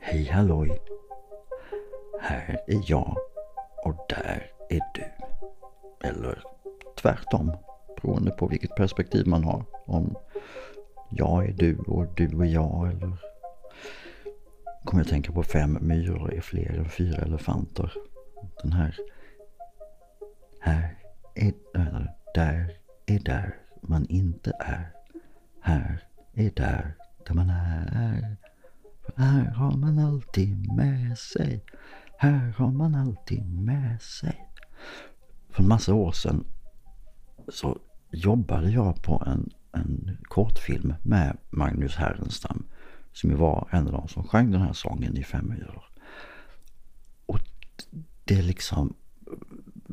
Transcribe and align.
Hej 0.00 0.24
halloj! 0.24 0.78
Här 2.20 2.60
är 2.66 2.80
jag 2.86 3.16
och 3.84 4.06
där 4.08 4.50
är 4.68 4.80
du. 4.94 5.12
Eller 6.08 6.42
tvärtom, 6.96 7.52
beroende 7.96 8.30
på 8.30 8.46
vilket 8.46 8.76
perspektiv 8.76 9.26
man 9.26 9.44
har. 9.44 9.64
Om 9.86 10.16
jag 11.10 11.48
är 11.48 11.52
du 11.52 11.78
och 11.78 12.06
du 12.14 12.42
är 12.42 12.44
jag 12.44 12.90
eller 12.90 13.16
kommer 14.84 15.02
jag 15.02 15.08
tänka 15.08 15.32
på 15.32 15.42
fem 15.42 15.78
myror 15.80 16.34
är 16.34 16.40
fler 16.40 16.78
än 16.78 16.88
fyra 16.88 17.22
elefanter. 17.22 17.92
Den 18.62 18.72
här 18.72 18.96
här 20.60 20.98
är 21.34 21.52
där, 21.72 22.14
där 22.34 22.78
är 23.06 23.18
där 23.18 23.56
man 23.80 24.06
inte 24.08 24.52
är. 24.60 24.92
Här 25.60 26.04
är 26.34 26.50
där, 26.50 26.94
där 27.26 27.34
man 27.34 27.50
är. 27.50 28.36
Här 29.16 29.44
har 29.44 29.76
man 29.76 29.98
alltid 29.98 30.72
med 30.72 31.18
sig. 31.18 31.64
Här 32.18 32.54
har 32.58 32.72
man 32.72 32.94
alltid 32.94 33.48
med 33.48 34.02
sig. 34.02 34.48
För 35.50 35.62
en 35.62 35.68
massa 35.68 35.94
år 35.94 36.12
sedan 36.12 36.44
så 37.48 37.78
jobbade 38.10 38.70
jag 38.70 39.02
på 39.02 39.22
en, 39.26 39.50
en 39.72 40.18
kortfilm 40.22 40.94
med 41.02 41.36
Magnus 41.50 41.96
Härenstam. 41.96 42.66
Som 43.12 43.30
ju 43.30 43.36
var 43.36 43.68
en 43.70 43.86
av 43.86 43.92
de 43.92 44.08
som 44.08 44.24
sjöng 44.24 44.50
den 44.50 44.62
här 44.62 44.72
sången 44.72 45.16
i 45.16 45.24
Fem 45.24 45.48
myror. 45.48 45.84
Och 47.26 47.40
det 48.24 48.42
liksom, 48.42 48.94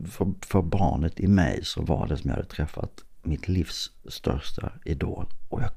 för, 0.06 0.34
för 0.42 0.62
barnet 0.62 1.20
i 1.20 1.28
mig 1.28 1.60
så 1.64 1.82
var 1.82 2.08
det 2.08 2.18
som 2.18 2.30
jag 2.30 2.36
hade 2.36 2.48
träffat 2.48 3.04
mitt 3.22 3.48
livs 3.48 3.92
största 4.10 4.72
idol. 4.86 5.26
Och 5.50 5.62
jag 5.62 5.72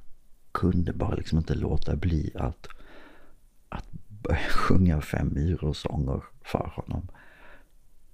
kunde 0.52 0.92
bara 0.92 1.14
liksom 1.14 1.38
inte 1.38 1.54
låta 1.54 1.96
bli 1.96 2.30
att, 2.34 2.66
började 4.26 4.48
sjunga 4.50 5.00
Fem 5.00 5.28
myror-sånger 5.34 6.22
för 6.42 6.72
honom. 6.74 7.08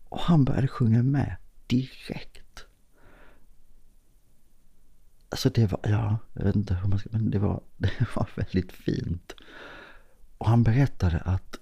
Och 0.08 0.20
han 0.20 0.44
började 0.44 0.68
sjunga 0.68 1.02
med 1.02 1.36
direkt. 1.66 2.66
Alltså 5.28 5.50
det 5.50 5.66
var, 5.66 5.80
ja, 5.82 6.18
jag 6.32 6.44
vet 6.44 6.56
inte 6.56 6.74
hur 6.74 6.88
man 6.88 6.98
ska, 6.98 7.08
men 7.12 7.30
det 7.30 7.38
var, 7.38 7.62
det 7.76 8.06
var 8.16 8.28
väldigt 8.34 8.72
fint. 8.72 9.34
Och 10.38 10.48
han 10.48 10.62
berättade 10.62 11.18
att 11.18 11.58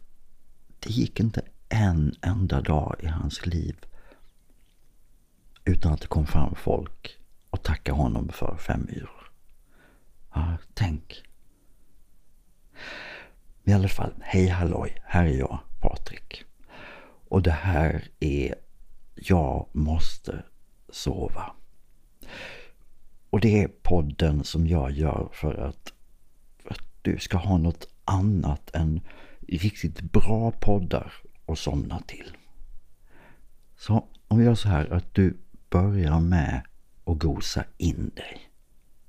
det 0.81 0.91
gick 0.91 1.21
inte 1.21 1.43
en 1.69 2.15
enda 2.21 2.61
dag 2.61 2.97
i 3.03 3.07
hans 3.07 3.47
liv 3.47 3.77
utan 5.65 5.93
att 5.93 6.01
det 6.01 6.07
kom 6.07 6.27
fram 6.27 6.55
folk 6.55 7.19
och 7.51 7.63
tackade 7.63 7.99
honom 7.99 8.29
för 8.29 8.57
fem 8.57 8.87
myror. 8.89 9.31
Ja, 10.35 10.57
tänk. 10.75 11.30
I 13.65 13.73
alla 13.73 13.89
fall, 13.89 14.15
hej 14.21 14.49
halloj, 14.49 14.97
här 15.05 15.27
är 15.27 15.39
jag, 15.39 15.59
Patrik. 15.81 16.45
Och 17.29 17.43
det 17.43 17.51
här 17.51 18.05
är 18.21 18.55
Jag 19.15 19.67
måste 19.73 20.43
sova. 20.89 21.53
Och 23.31 23.41
det 23.41 23.63
är 23.63 23.69
podden 23.69 24.45
som 24.45 24.67
jag 24.67 24.91
gör 24.91 25.29
för 25.33 25.55
att, 25.55 25.93
för 26.63 26.71
att 26.71 26.83
du 27.03 27.19
ska 27.19 27.39
ha 27.39 27.59
något 27.59 27.89
annat 28.05 28.71
än 28.75 29.01
riktigt 29.49 30.01
bra 30.01 30.51
poddar 30.51 31.13
att 31.47 31.59
somna 31.59 32.01
till. 32.01 32.37
Så 33.77 34.09
om 34.29 34.39
vi 34.39 34.45
gör 34.45 34.55
så 34.55 34.69
här 34.69 34.93
att 34.93 35.15
du 35.15 35.37
börjar 35.71 36.21
med 36.21 36.63
att 37.05 37.19
gosa 37.19 37.65
in 37.77 38.11
dig. 38.17 38.51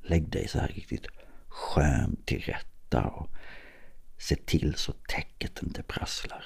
Lägg 0.02 0.30
dig 0.30 0.48
så 0.48 0.60
här 0.60 0.68
riktigt 0.68 1.08
skönt 1.48 2.26
till 2.26 2.42
rätta 2.42 3.04
och 3.04 3.30
se 4.22 4.36
till 4.36 4.76
så 4.76 4.94
täcket 4.94 5.64
inte 5.64 5.84
prasslar. 5.84 6.46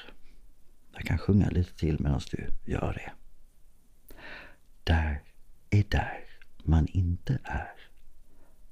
Jag 0.94 1.06
kan 1.06 1.18
sjunga 1.18 1.50
lite 1.50 1.74
till 1.76 2.00
medan 2.00 2.22
du 2.32 2.50
gör 2.72 2.94
det. 2.94 3.12
Där 4.84 5.24
är 5.70 5.84
där 5.90 6.26
man 6.64 6.88
inte 6.88 7.40
är. 7.44 7.76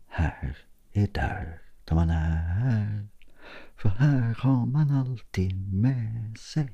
Här 0.08 0.58
är 0.92 1.08
där, 1.08 1.62
där 1.86 1.96
man 1.96 2.10
är. 2.10 3.08
För 3.76 3.90
här 3.90 4.36
har 4.36 4.66
man 4.66 4.92
alltid 4.92 5.74
med 5.74 6.38
sig. 6.40 6.70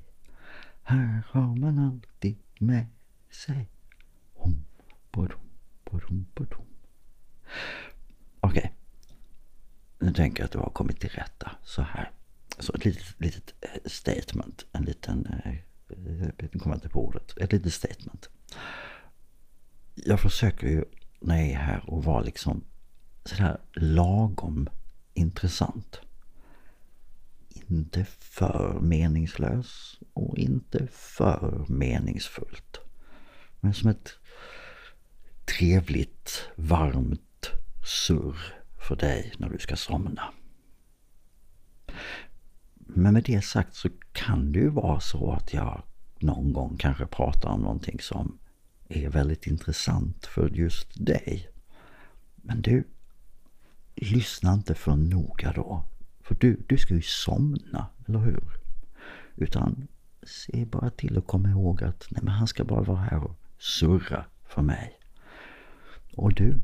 Här 0.84 1.24
har 1.28 1.56
man 1.56 1.80
alltid 1.80 2.38
med 2.60 2.86
sig. 3.30 3.70
Hom, 4.34 4.66
bodom, 5.12 5.50
bodom, 5.84 6.26
bodom. 6.36 6.66
Okej. 8.40 8.60
Okay. 8.60 8.72
Nu 10.00 10.14
tänker 10.14 10.42
jag 10.42 10.46
att 10.46 10.52
du 10.52 10.60
har 10.60 10.70
kommit 10.70 11.00
till 11.00 11.10
rätta 11.10 11.52
så 11.64 11.82
här. 11.82 12.12
Så 12.60 12.74
ett 12.74 12.86
litet, 12.86 13.16
litet 13.18 13.54
eh, 13.62 13.70
statement. 13.86 14.66
En 14.72 14.84
liten, 14.84 15.26
eh, 15.26 15.52
eh 15.52 15.58
jag 16.66 16.76
inte 16.76 16.90
på 16.90 17.08
ordet. 17.08 17.38
Ett 17.38 17.52
litet 17.52 17.74
statement. 17.74 18.30
Jag 19.96 20.20
försöker 20.20 20.68
ju 20.68 20.86
när 21.20 21.38
jag 21.38 21.50
är 21.50 21.58
här 21.58 21.90
och 21.90 22.04
vara 22.04 22.22
liksom 22.22 22.64
sådär 23.26 23.58
lagom 23.74 24.70
intressant. 25.14 26.02
Inte 27.50 28.06
för 28.06 28.80
meningslös 28.82 30.00
och 30.14 30.38
inte 30.38 30.88
för 30.92 31.66
meningsfullt. 31.68 32.80
Men 33.60 33.74
som 33.74 33.90
ett 33.90 34.10
trevligt, 35.46 36.50
varmt 36.56 37.50
surr 37.86 38.38
för 38.88 38.96
dig 38.96 39.34
när 39.38 39.50
du 39.50 39.60
ska 39.60 39.76
somna. 39.76 40.34
Men 42.94 43.14
med 43.14 43.24
det 43.24 43.42
sagt 43.42 43.76
så 43.76 43.90
kan 44.12 44.52
det 44.52 44.60
ju 44.60 44.70
vara 44.70 45.00
så 45.00 45.32
att 45.32 45.54
jag 45.54 45.84
någon 46.20 46.54
gång 46.54 46.78
kanske 46.78 47.06
pratar 47.06 47.50
om 47.50 47.62
någonting 47.62 48.00
som 48.00 48.38
är 48.88 49.10
väldigt 49.10 49.48
intressant 49.48 50.26
för 50.26 50.50
just 50.50 51.06
dig. 51.06 51.50
Men 52.36 52.62
du, 52.62 52.84
lyssna 53.96 54.54
inte 54.54 54.76
för 54.76 54.96
noga 54.96 55.52
då. 55.52 55.86
För 56.22 56.36
du, 56.36 56.64
du 56.68 56.78
ska 56.78 56.94
ju 56.94 57.02
somna, 57.02 57.88
eller 58.08 58.20
hur? 58.20 58.44
Utan 59.36 59.88
se 60.24 60.66
bara 60.66 60.90
till 60.90 61.18
att 61.18 61.28
komma 61.28 61.50
ihåg 61.50 61.84
att 61.84 62.08
nej 62.12 62.22
men 62.24 62.34
han 62.34 62.48
ska 62.48 62.64
bara 62.64 62.82
vara 62.82 63.00
här 63.00 63.24
och 63.24 63.40
surra 63.58 64.26
för 64.48 64.62
mig. 64.62 65.00
Och 66.16 66.34
du, 66.34 66.60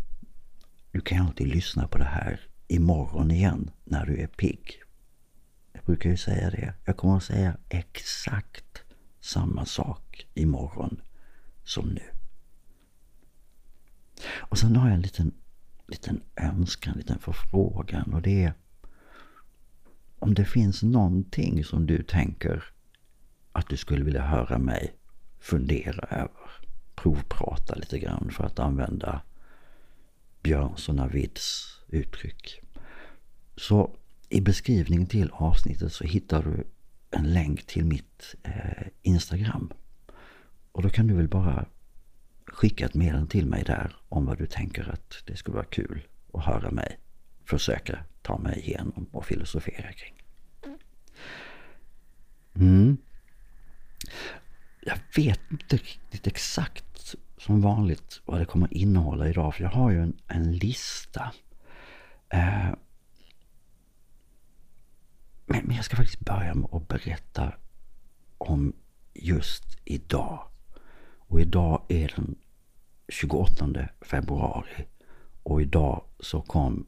du 0.91 1.02
kan 1.02 1.25
alltid 1.25 1.47
lyssna 1.47 1.88
på 1.88 1.97
det 1.97 2.03
här 2.03 2.40
imorgon 2.68 3.31
igen 3.31 3.72
när 3.84 4.06
du 4.06 4.18
är 4.22 4.28
pigg. 4.28 4.84
Jag 5.85 5.96
brukar 5.96 6.09
ju 6.09 6.18
säga 6.18 6.50
det. 6.50 6.73
Jag 6.85 6.97
kommer 6.97 7.18
att 7.18 7.23
säga 7.23 7.57
exakt 7.69 8.84
samma 9.19 9.66
sak 9.66 10.28
imorgon 10.34 11.01
som 11.63 11.90
nu. 11.90 12.03
Och 14.28 14.57
sen 14.57 14.75
har 14.75 14.88
jag 14.88 14.96
en 14.96 15.01
liten, 15.01 15.34
liten 15.88 16.22
önskan, 16.35 16.94
en 16.94 17.00
liten 17.00 17.19
förfrågan 17.19 18.13
och 18.13 18.22
det 18.22 18.44
är 18.44 18.53
om 20.19 20.34
det 20.34 20.46
finns 20.46 20.84
någonting 20.84 21.63
som 21.63 21.85
du 21.85 22.03
tänker 22.03 22.63
att 23.52 23.69
du 23.69 23.78
skulle 23.78 24.03
vilja 24.06 24.25
höra 24.25 24.57
mig 24.57 24.96
fundera 25.40 26.07
över. 26.07 26.52
Provprata 26.96 27.75
lite 27.75 28.00
grann 28.00 28.31
för 28.31 28.44
att 28.44 28.59
använda 28.59 29.22
Björnsson 30.44 30.96
Navids 30.96 31.79
uttryck. 31.88 32.62
Så 33.56 33.97
i 34.30 34.41
beskrivningen 34.41 35.08
till 35.08 35.30
avsnittet 35.31 35.94
så 35.94 36.03
hittar 36.03 36.44
du 36.44 36.68
en 37.12 37.34
länk 37.34 37.66
till 37.66 37.86
mitt 37.86 38.36
eh, 38.44 38.88
Instagram. 39.02 39.72
Och 40.72 40.81
då 40.81 40.90
kan 40.90 41.08
du 41.08 41.13
väl 41.13 41.28
bara 41.28 41.66
skicka 42.46 42.85
ett 42.85 42.94
meddelande 42.94 43.31
till 43.31 43.46
mig 43.46 43.64
där 43.64 43.96
om 44.09 44.25
vad 44.25 44.38
du 44.38 44.46
tänker 44.46 44.90
att 44.90 45.24
det 45.25 45.35
skulle 45.35 45.56
vara 45.56 45.66
kul 45.66 46.08
att 46.34 46.46
höra 46.46 46.72
mig 46.72 47.00
försöka 47.46 48.00
ta 48.22 48.38
mig 48.38 48.59
igenom 48.59 49.09
och 49.12 49.25
filosofera 49.25 49.94
kring. 49.94 50.14
Mm. 52.55 52.97
Jag 54.82 54.97
vet 55.16 55.40
inte 55.52 55.78
riktigt 55.78 56.28
exakt 56.28 57.16
som 57.38 57.61
vanligt 57.61 58.22
vad 58.26 58.40
det 58.40 58.46
kommer 58.46 58.73
innehålla 58.73 59.29
idag 59.29 59.55
för 59.55 59.64
jag 59.64 59.70
har 59.70 59.91
ju 59.91 60.02
en, 60.02 60.17
en 60.28 60.52
lista. 60.58 61.32
Eh, 62.29 62.70
men, 65.46 65.66
men 65.66 65.76
jag 65.76 65.86
ska 65.86 65.96
faktiskt 65.96 66.20
börja 66.20 66.53
med 66.53 66.70
att 66.74 66.88
berätta 66.88 67.53
om 68.38 68.74
just 69.14 69.78
idag. 69.86 70.47
Och 71.18 71.42
idag 71.42 71.82
är 71.88 72.14
den 72.16 72.36
28 73.08 73.66
februari. 74.02 74.86
Och 75.44 75.62
idag 75.62 76.03
så 76.20 76.42
kom 76.42 76.86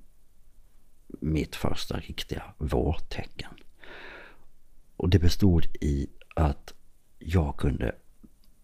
mitt 1.08 1.56
första 1.56 2.00
riktiga 2.00 2.44
vårtecken. 2.58 3.52
Och 4.98 5.10
det 5.10 5.20
bestod 5.20 5.66
i 5.82 6.08
att 6.36 6.74
jag 7.20 7.58
kunde 7.58 7.96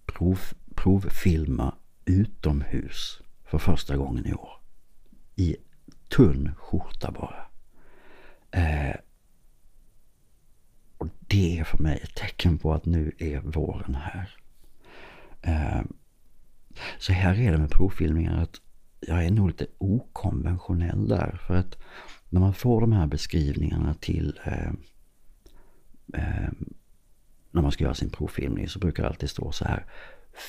prov, 0.05 0.39
provfilma 0.75 1.75
utomhus 2.05 3.21
för 3.43 3.57
första 3.57 3.97
gången 3.97 4.25
i 4.25 4.33
år. 4.33 4.59
I 5.35 5.55
tunn 6.09 6.51
skjorta 6.57 7.11
bara. 7.11 7.45
Eh, 8.51 8.95
det 11.33 11.59
är 11.59 11.63
för 11.63 11.77
mig 11.77 11.99
ett 12.03 12.15
tecken 12.15 12.57
på 12.57 12.73
att 12.73 12.85
nu 12.85 13.11
är 13.17 13.39
våren 13.39 13.95
här. 13.95 14.37
Eh, 15.41 15.81
så 16.99 17.13
här 17.13 17.39
är 17.39 17.51
det 17.51 17.57
med 17.57 17.71
provfilmningar 17.71 18.41
att 18.41 18.61
jag 18.99 19.25
är 19.25 19.31
nog 19.31 19.47
lite 19.47 19.67
okonventionell 19.77 21.07
där. 21.07 21.39
För 21.47 21.55
att 21.55 21.77
när 22.29 22.39
man 22.39 22.53
får 22.53 22.81
de 22.81 22.91
här 22.91 23.07
beskrivningarna 23.07 23.93
till 23.93 24.39
eh, 24.43 24.71
eh, 26.13 26.51
när 27.51 27.61
man 27.61 27.71
ska 27.71 27.83
göra 27.83 27.93
sin 27.93 28.09
provfilmning 28.09 28.69
så 28.69 28.79
brukar 28.79 29.03
det 29.03 29.09
alltid 29.09 29.29
stå 29.29 29.51
så 29.51 29.65
här. 29.65 29.85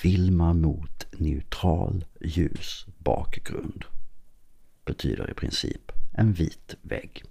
Filma 0.03 0.53
mot 0.53 1.07
neutral 1.13 2.05
ljus 2.21 2.87
bakgrund. 2.99 3.85
Betyder 4.85 5.31
i 5.31 5.35
princip 5.35 5.93
en 6.13 6.33
vit 6.33 6.75
vägg. 6.83 7.25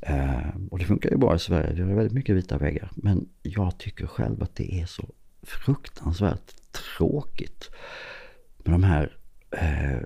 Eh, 0.00 0.48
och 0.70 0.78
det 0.78 0.84
funkar 0.84 1.10
ju 1.10 1.16
bra 1.16 1.34
i 1.34 1.38
Sverige. 1.38 1.72
Vi 1.72 1.82
har 1.82 1.96
väldigt 1.96 2.12
mycket 2.12 2.36
vita 2.36 2.58
väggar. 2.58 2.90
Men 2.94 3.28
jag 3.42 3.78
tycker 3.78 4.06
själv 4.06 4.42
att 4.42 4.56
det 4.56 4.80
är 4.80 4.86
så 4.86 5.08
fruktansvärt 5.42 6.54
tråkigt 6.72 7.70
med 8.56 8.74
de 8.74 8.82
här 8.82 9.16
eh, 9.50 9.98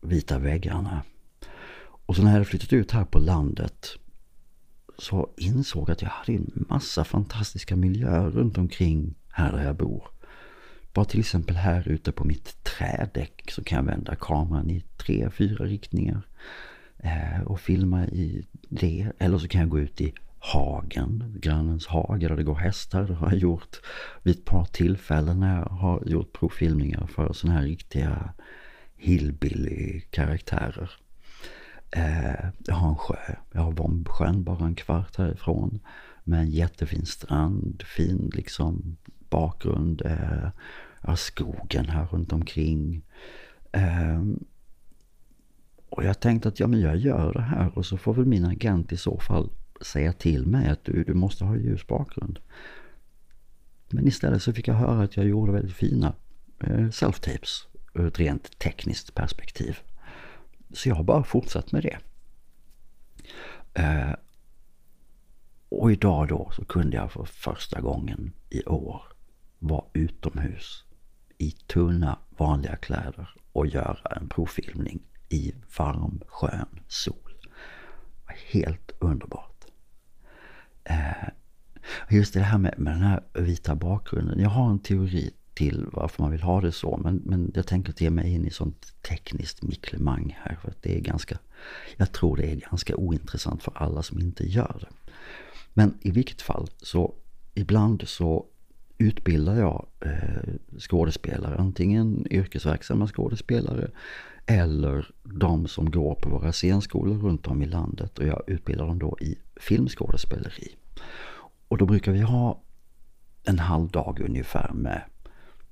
vita 0.00 0.38
väggarna. 0.38 1.02
Och 2.06 2.16
så 2.16 2.22
när 2.22 2.28
jag 2.28 2.32
hade 2.32 2.44
flyttat 2.44 2.72
ut 2.72 2.92
här 2.92 3.04
på 3.04 3.18
landet 3.18 3.86
så 4.98 5.30
insåg 5.36 5.88
jag 5.88 5.92
att 5.92 6.02
jag 6.02 6.08
hade 6.08 6.32
en 6.32 6.64
massa 6.68 7.04
fantastiska 7.04 7.76
miljöer 7.76 8.30
runt 8.30 8.58
omkring 8.58 9.14
här 9.28 9.52
där 9.52 9.64
jag 9.64 9.76
bor. 9.76 10.04
Bara 10.92 11.04
till 11.04 11.20
exempel 11.20 11.56
här 11.56 11.88
ute 11.88 12.12
på 12.12 12.24
mitt 12.24 12.64
trädäck 12.64 13.50
så 13.50 13.64
kan 13.64 13.76
jag 13.76 13.84
vända 13.84 14.16
kameran 14.16 14.70
i 14.70 14.84
tre, 14.96 15.30
fyra 15.30 15.64
riktningar 15.64 16.22
Eh, 17.02 17.40
och 17.46 17.60
filma 17.60 18.06
i 18.06 18.46
det. 18.68 19.12
Eller 19.18 19.38
så 19.38 19.48
kan 19.48 19.60
jag 19.60 19.70
gå 19.70 19.78
ut 19.78 20.00
i 20.00 20.14
hagen, 20.38 21.36
grannens 21.40 21.86
hage 21.86 22.28
där 22.28 22.36
det 22.36 22.42
går 22.42 22.54
hästar. 22.54 23.04
Det 23.04 23.14
har 23.14 23.30
jag 23.30 23.38
gjort 23.38 23.80
vid 24.22 24.36
ett 24.36 24.44
par 24.44 24.64
tillfällen 24.64 25.40
när 25.40 25.58
jag 25.58 25.66
har 25.66 26.02
gjort 26.06 26.32
provfilmningar 26.32 27.06
för 27.06 27.32
sådana 27.32 27.58
här 27.58 27.66
riktiga 27.66 28.34
hillbilly-karaktärer. 28.96 30.90
Eh, 31.90 32.48
jag 32.66 32.74
har 32.74 32.88
en 32.88 32.96
sjö, 32.96 33.34
jag 33.52 33.60
har 33.60 33.72
Vombsjön 33.72 34.44
bara 34.44 34.66
en 34.66 34.74
kvart 34.74 35.16
härifrån. 35.16 35.80
Med 36.24 36.40
en 36.40 36.50
jättefin 36.50 37.06
strand, 37.06 37.82
fin 37.86 38.30
liksom 38.34 38.96
bakgrund. 39.30 40.02
Eh, 40.04 40.48
jag 41.00 41.08
har 41.08 41.16
skogen 41.16 41.88
här 41.88 42.06
runt 42.06 42.32
omkring. 42.32 43.02
Ehm, 43.72 44.44
och 45.90 46.04
jag 46.04 46.20
tänkte 46.20 46.48
att 46.48 46.60
ja, 46.60 46.66
men 46.66 46.80
jag 46.80 46.96
gör 46.96 47.32
det 47.32 47.42
här 47.42 47.78
och 47.78 47.86
så 47.86 47.96
får 47.96 48.14
väl 48.14 48.26
min 48.26 48.44
agent 48.44 48.92
i 48.92 48.96
så 48.96 49.18
fall 49.18 49.50
säga 49.80 50.12
till 50.12 50.46
mig 50.46 50.68
att 50.68 50.84
du, 50.84 51.04
du 51.04 51.14
måste 51.14 51.44
ha 51.44 51.56
ljus 51.56 51.86
bakgrund. 51.86 52.38
Men 53.88 54.08
istället 54.08 54.42
så 54.42 54.52
fick 54.52 54.68
jag 54.68 54.74
höra 54.74 55.02
att 55.02 55.16
jag 55.16 55.26
gjorde 55.26 55.52
väldigt 55.52 55.76
fina 55.76 56.14
eh, 56.60 56.88
self-tapes 56.88 57.66
ur 57.94 58.06
ett 58.06 58.18
rent 58.18 58.58
tekniskt 58.58 59.14
perspektiv. 59.14 59.78
Så 60.72 60.88
jag 60.88 60.96
har 60.96 61.04
bara 61.04 61.24
fortsatt 61.24 61.72
med 61.72 61.82
det. 61.82 61.98
Eh, 63.74 64.14
och 65.68 65.92
idag 65.92 66.28
då 66.28 66.50
så 66.56 66.64
kunde 66.64 66.96
jag 66.96 67.12
för 67.12 67.24
första 67.24 67.80
gången 67.80 68.32
i 68.50 68.64
år 68.64 69.02
vara 69.58 69.84
utomhus 69.92 70.84
i 71.38 71.50
tunna 71.50 72.18
vanliga 72.28 72.76
kläder 72.76 73.34
och 73.52 73.66
göra 73.66 74.16
en 74.16 74.28
provfilmning 74.28 75.00
i 75.30 75.54
varm 75.78 76.20
skön 76.26 76.80
sol. 76.88 77.14
Helt 78.50 78.92
underbart. 78.98 79.64
Eh, 80.84 81.28
just 82.10 82.34
det 82.34 82.40
här 82.40 82.58
med, 82.58 82.74
med 82.78 82.92
den 82.92 83.02
här 83.02 83.22
vita 83.32 83.74
bakgrunden. 83.74 84.40
Jag 84.40 84.50
har 84.50 84.70
en 84.70 84.78
teori 84.78 85.30
till 85.54 85.86
varför 85.92 86.22
man 86.22 86.32
vill 86.32 86.42
ha 86.42 86.60
det 86.60 86.72
så. 86.72 86.96
Men, 86.96 87.22
men 87.24 87.52
jag 87.54 87.66
tänker 87.66 87.90
inte 87.90 88.04
ge 88.04 88.10
mig 88.10 88.34
in 88.34 88.46
i 88.46 88.50
sånt 88.50 88.94
tekniskt 89.08 89.62
micklemang 89.62 90.38
här. 90.42 90.58
För 90.62 90.68
att 90.68 90.82
det 90.82 90.96
är 90.96 91.00
ganska, 91.00 91.38
jag 91.96 92.12
tror 92.12 92.36
det 92.36 92.52
är 92.52 92.56
ganska 92.56 92.96
ointressant 92.96 93.62
för 93.62 93.72
alla 93.76 94.02
som 94.02 94.20
inte 94.20 94.44
gör 94.44 94.76
det. 94.80 95.12
Men 95.74 95.98
i 96.00 96.10
vilket 96.10 96.42
fall 96.42 96.68
så 96.82 97.14
ibland 97.54 98.08
så 98.08 98.46
utbildar 98.98 99.58
jag 99.58 99.86
eh, 100.00 100.54
skådespelare. 100.78 101.56
Antingen 101.56 102.26
yrkesverksamma 102.30 103.06
skådespelare 103.06 103.90
eller 104.50 105.10
de 105.22 105.68
som 105.68 105.90
går 105.90 106.14
på 106.14 106.28
våra 106.28 106.52
scenskolor 106.52 107.18
runt 107.18 107.46
om 107.46 107.62
i 107.62 107.66
landet. 107.66 108.18
Och 108.18 108.26
jag 108.26 108.42
utbildar 108.46 108.86
dem 108.86 108.98
då 108.98 109.16
i 109.20 109.38
filmskådespeleri. 109.60 110.76
Och 111.68 111.78
då 111.78 111.86
brukar 111.86 112.12
vi 112.12 112.20
ha 112.20 112.62
en 113.44 113.58
halv 113.58 113.88
dag 113.88 114.20
ungefär 114.20 114.70
med 114.74 115.02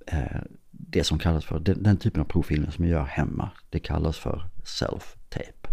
eh, 0.06 0.40
det 0.70 1.04
som 1.04 1.18
kallas 1.18 1.44
för, 1.44 1.58
den, 1.58 1.82
den, 1.82 1.96
typen 1.96 2.20
av 2.20 2.24
provfilmer 2.24 2.70
som 2.70 2.84
jag 2.84 2.92
gör 2.92 3.04
hemma, 3.04 3.50
det 3.70 3.78
kallas 3.78 4.18
för 4.18 4.50
self-tape. 4.64 5.68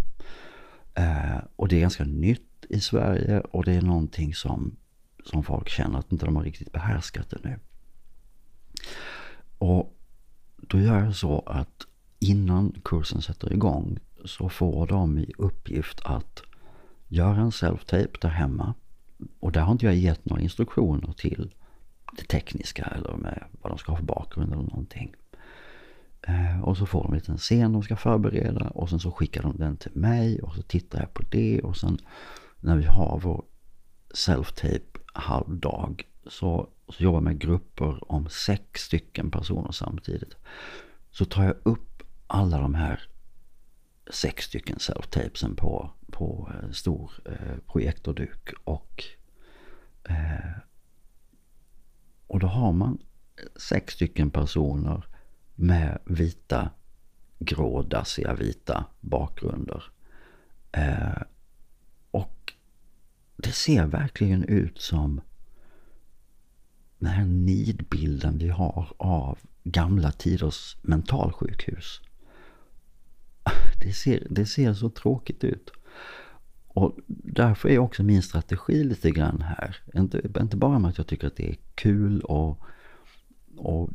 Eh, 0.94 1.38
och 1.56 1.68
det 1.68 1.76
är 1.76 1.80
ganska 1.80 2.04
nytt 2.04 2.66
i 2.68 2.80
Sverige 2.80 3.40
och 3.40 3.64
det 3.64 3.72
är 3.72 3.82
någonting 3.82 4.34
som, 4.34 4.76
som 5.24 5.42
folk 5.42 5.68
känner 5.68 5.98
att 5.98 6.12
inte 6.12 6.26
de 6.26 6.36
har 6.36 6.42
riktigt 6.42 6.72
behärskat 6.72 7.30
det 7.30 7.38
nu. 7.44 7.58
Och 9.58 9.96
då 10.56 10.80
gör 10.80 11.04
jag 11.04 11.16
så 11.16 11.40
att 11.40 11.86
innan 12.18 12.72
kursen 12.84 13.22
sätter 13.22 13.52
igång 13.52 13.98
så 14.24 14.48
får 14.48 14.86
de 14.86 15.18
i 15.18 15.32
uppgift 15.38 16.00
att 16.04 16.42
göra 17.08 17.36
en 17.36 17.50
self-tape 17.50 18.20
där 18.20 18.28
hemma. 18.28 18.74
Och 19.40 19.52
där 19.52 19.60
har 19.60 19.72
inte 19.72 19.86
jag 19.86 19.94
gett 19.94 20.24
några 20.24 20.42
instruktioner 20.42 21.12
till 21.12 21.54
det 22.16 22.24
tekniska 22.24 22.84
eller 22.84 23.16
med 23.16 23.44
vad 23.62 23.72
de 23.72 23.78
ska 23.78 23.92
ha 23.92 23.96
för 23.96 24.04
bakgrund 24.04 24.52
eller 24.52 24.62
någonting. 24.62 25.14
Eh, 26.22 26.60
och 26.60 26.76
så 26.76 26.86
får 26.86 27.02
de 27.02 27.12
en 27.12 27.18
liten 27.18 27.38
scen 27.38 27.72
de 27.72 27.82
ska 27.82 27.96
förbereda 27.96 28.68
och 28.68 28.90
sen 28.90 29.00
så 29.00 29.10
skickar 29.10 29.42
de 29.42 29.56
den 29.56 29.76
till 29.76 29.90
mig 29.94 30.42
och 30.42 30.54
så 30.54 30.62
tittar 30.62 31.00
jag 31.00 31.14
på 31.14 31.22
det 31.30 31.60
och 31.60 31.76
sen 31.76 31.98
när 32.60 32.76
vi 32.76 32.84
har 32.84 33.20
vår 33.22 33.44
self-tape 34.14 34.98
halvdag 35.12 36.02
så, 36.26 36.68
så 36.88 37.02
jobbar 37.02 37.16
jag 37.16 37.24
med 37.24 37.38
grupper 37.38 38.12
om 38.12 38.28
sex 38.28 38.82
stycken 38.82 39.30
personer 39.30 39.72
samtidigt. 39.72 40.36
Så 41.10 41.24
tar 41.24 41.44
jag 41.44 41.54
upp 41.62 41.95
alla 42.26 42.60
de 42.60 42.74
här 42.74 43.00
sex 44.10 44.44
stycken 44.44 44.76
self-tapesen 44.78 45.56
på, 45.56 45.90
på 46.12 46.52
eh, 46.54 46.70
stor 46.70 47.12
eh, 47.24 47.56
projektorduk 47.66 48.52
och 48.64 49.04
eh, 50.04 50.58
och 52.26 52.40
då 52.40 52.46
har 52.46 52.72
man 52.72 52.98
sex 53.56 53.94
stycken 53.94 54.30
personer 54.30 55.04
med 55.54 55.98
vita, 56.04 56.70
grå, 57.38 57.82
dassiga 57.82 58.34
vita 58.34 58.86
bakgrunder. 59.00 59.84
Eh, 60.72 61.22
och 62.10 62.52
det 63.36 63.52
ser 63.52 63.86
verkligen 63.86 64.44
ut 64.44 64.80
som 64.80 65.20
den 66.98 67.10
här 67.10 67.24
nidbilden 67.24 68.38
vi 68.38 68.48
har 68.48 68.92
av 68.96 69.38
gamla 69.64 70.12
tiders 70.12 70.76
mentalsjukhus. 70.82 72.00
Det 73.80 73.92
ser, 73.92 74.26
det 74.30 74.46
ser 74.46 74.74
så 74.74 74.90
tråkigt 74.90 75.44
ut. 75.44 75.70
Och 76.68 76.96
därför 77.06 77.68
är 77.68 77.78
också 77.78 78.02
min 78.02 78.22
strategi 78.22 78.84
lite 78.84 79.10
grann 79.10 79.40
här. 79.40 79.76
Inte, 79.94 80.22
inte 80.40 80.56
bara 80.56 80.78
med 80.78 80.88
att 80.88 80.98
jag 80.98 81.06
tycker 81.06 81.26
att 81.26 81.36
det 81.36 81.50
är 81.50 81.56
kul 81.74 82.20
och, 82.20 82.60
och 83.56 83.90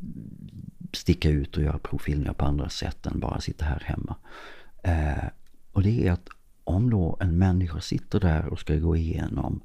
sticka 0.94 1.30
ut 1.30 1.58
och 1.58 1.64
göra 1.64 1.78
provfilmningar 1.78 2.34
på 2.34 2.46
andra 2.46 2.70
sätt 2.70 3.06
än 3.06 3.20
bara 3.20 3.42
sitta 3.42 3.66
här 3.66 3.84
hemma. 3.86 4.16
Eh, 4.84 5.30
och 5.72 5.84
det 5.84 6.08
är 6.08 6.12
att 6.12 6.30
om 6.64 6.90
då 6.90 7.18
en 7.20 7.38
människa 7.38 7.82
sitter 7.82 8.20
där 8.20 8.46
och 8.46 8.60
ska 8.60 8.76
gå 8.76 8.96
igenom, 8.96 9.62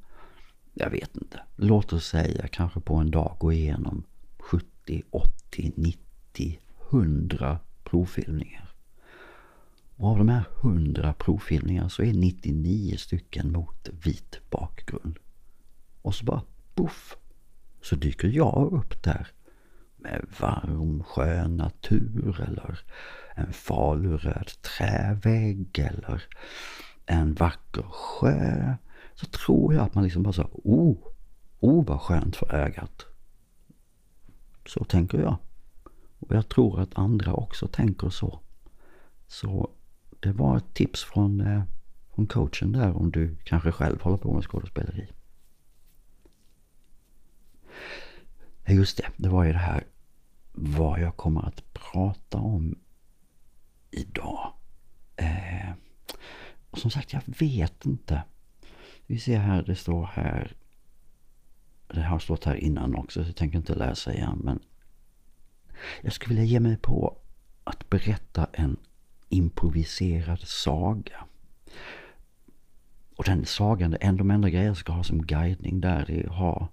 jag 0.73 0.89
vet 0.89 1.17
inte, 1.17 1.39
låt 1.55 1.93
oss 1.93 2.07
säga 2.07 2.47
kanske 2.47 2.79
på 2.79 2.95
en 2.95 3.11
dag 3.11 3.35
gå 3.39 3.53
igenom 3.53 4.03
70, 4.37 5.03
80, 5.09 5.71
90, 5.75 6.59
100 6.91 7.59
provfilmningar. 7.83 8.66
Och 9.97 10.09
av 10.09 10.17
de 10.17 10.29
här 10.29 10.43
100 10.61 11.13
provfilmningarna 11.13 11.89
så 11.89 12.03
är 12.03 12.13
99 12.13 12.97
stycken 12.97 13.51
mot 13.51 13.89
vit 14.03 14.39
bakgrund. 14.49 15.19
Och 16.01 16.15
så 16.15 16.25
bara 16.25 16.41
poff 16.75 17.17
så 17.81 17.95
dyker 17.95 18.27
jag 18.27 18.73
upp 18.73 19.03
där 19.03 19.27
med 19.97 20.25
varm 20.39 21.03
skön 21.03 21.57
natur 21.57 22.41
eller 22.41 22.79
en 23.35 23.53
faluröd 23.53 24.47
trävägg 24.61 25.79
eller 25.79 26.23
en 27.05 27.33
vacker 27.33 27.85
sjö. 27.91 28.75
Så 29.15 29.25
tror 29.25 29.73
jag 29.73 29.83
att 29.83 29.95
man 29.95 30.03
liksom 30.03 30.23
bara 30.23 30.33
så, 30.33 30.49
oh, 30.63 30.97
oh 31.59 31.85
vad 31.85 32.01
skönt 32.01 32.35
för 32.35 32.55
ögat. 32.55 33.05
Så 34.65 34.83
tänker 34.83 35.19
jag. 35.19 35.37
Och 36.19 36.35
jag 36.35 36.49
tror 36.49 36.79
att 36.79 36.97
andra 36.97 37.33
också 37.33 37.67
tänker 37.67 38.09
så. 38.09 38.39
Så 39.27 39.71
det 40.19 40.31
var 40.31 40.57
ett 40.57 40.73
tips 40.73 41.03
från, 41.03 41.41
eh, 41.41 41.63
från 42.15 42.27
coachen 42.27 42.71
där 42.71 42.97
om 42.97 43.11
du 43.11 43.35
kanske 43.43 43.71
själv 43.71 44.01
håller 44.01 44.17
på 44.17 44.33
med 44.33 44.43
skådespeleri. 44.43 45.07
Just 48.67 48.97
det, 48.97 49.07
det 49.17 49.29
var 49.29 49.43
ju 49.43 49.51
det 49.51 49.57
här 49.57 49.83
vad 50.51 50.99
jag 50.99 51.17
kommer 51.17 51.47
att 51.47 51.73
prata 51.73 52.37
om 52.37 52.75
idag. 53.91 54.53
Eh, 55.15 55.71
och 56.69 56.77
som 56.77 56.91
sagt, 56.91 57.13
jag 57.13 57.21
vet 57.25 57.85
inte. 57.85 58.23
Vi 59.05 59.19
ser 59.19 59.37
här, 59.37 59.63
det 59.63 59.75
står 59.75 60.05
här. 60.05 60.55
Det 61.87 62.01
har 62.01 62.19
stått 62.19 62.43
här 62.43 62.55
innan 62.55 62.95
också, 62.95 63.23
så 63.23 63.29
jag 63.29 63.35
tänker 63.35 63.57
inte 63.57 63.75
läsa 63.75 64.13
igen. 64.13 64.41
Men 64.43 64.59
jag 66.01 66.13
skulle 66.13 66.35
vilja 66.35 66.51
ge 66.51 66.59
mig 66.59 66.77
på 66.77 67.17
att 67.63 67.89
berätta 67.89 68.47
en 68.53 68.77
improviserad 69.29 70.39
saga. 70.39 71.25
Och 73.15 73.23
den 73.23 73.45
sagan, 73.45 73.97
en 74.01 74.17
de 74.17 74.31
enda 74.31 74.49
grejer 74.49 74.67
jag 74.67 74.77
ska 74.77 74.93
ha 74.93 75.03
som 75.03 75.21
guidning 75.21 75.81
där 75.81 76.11
är 76.11 76.25
att 76.25 76.35
ha 76.35 76.69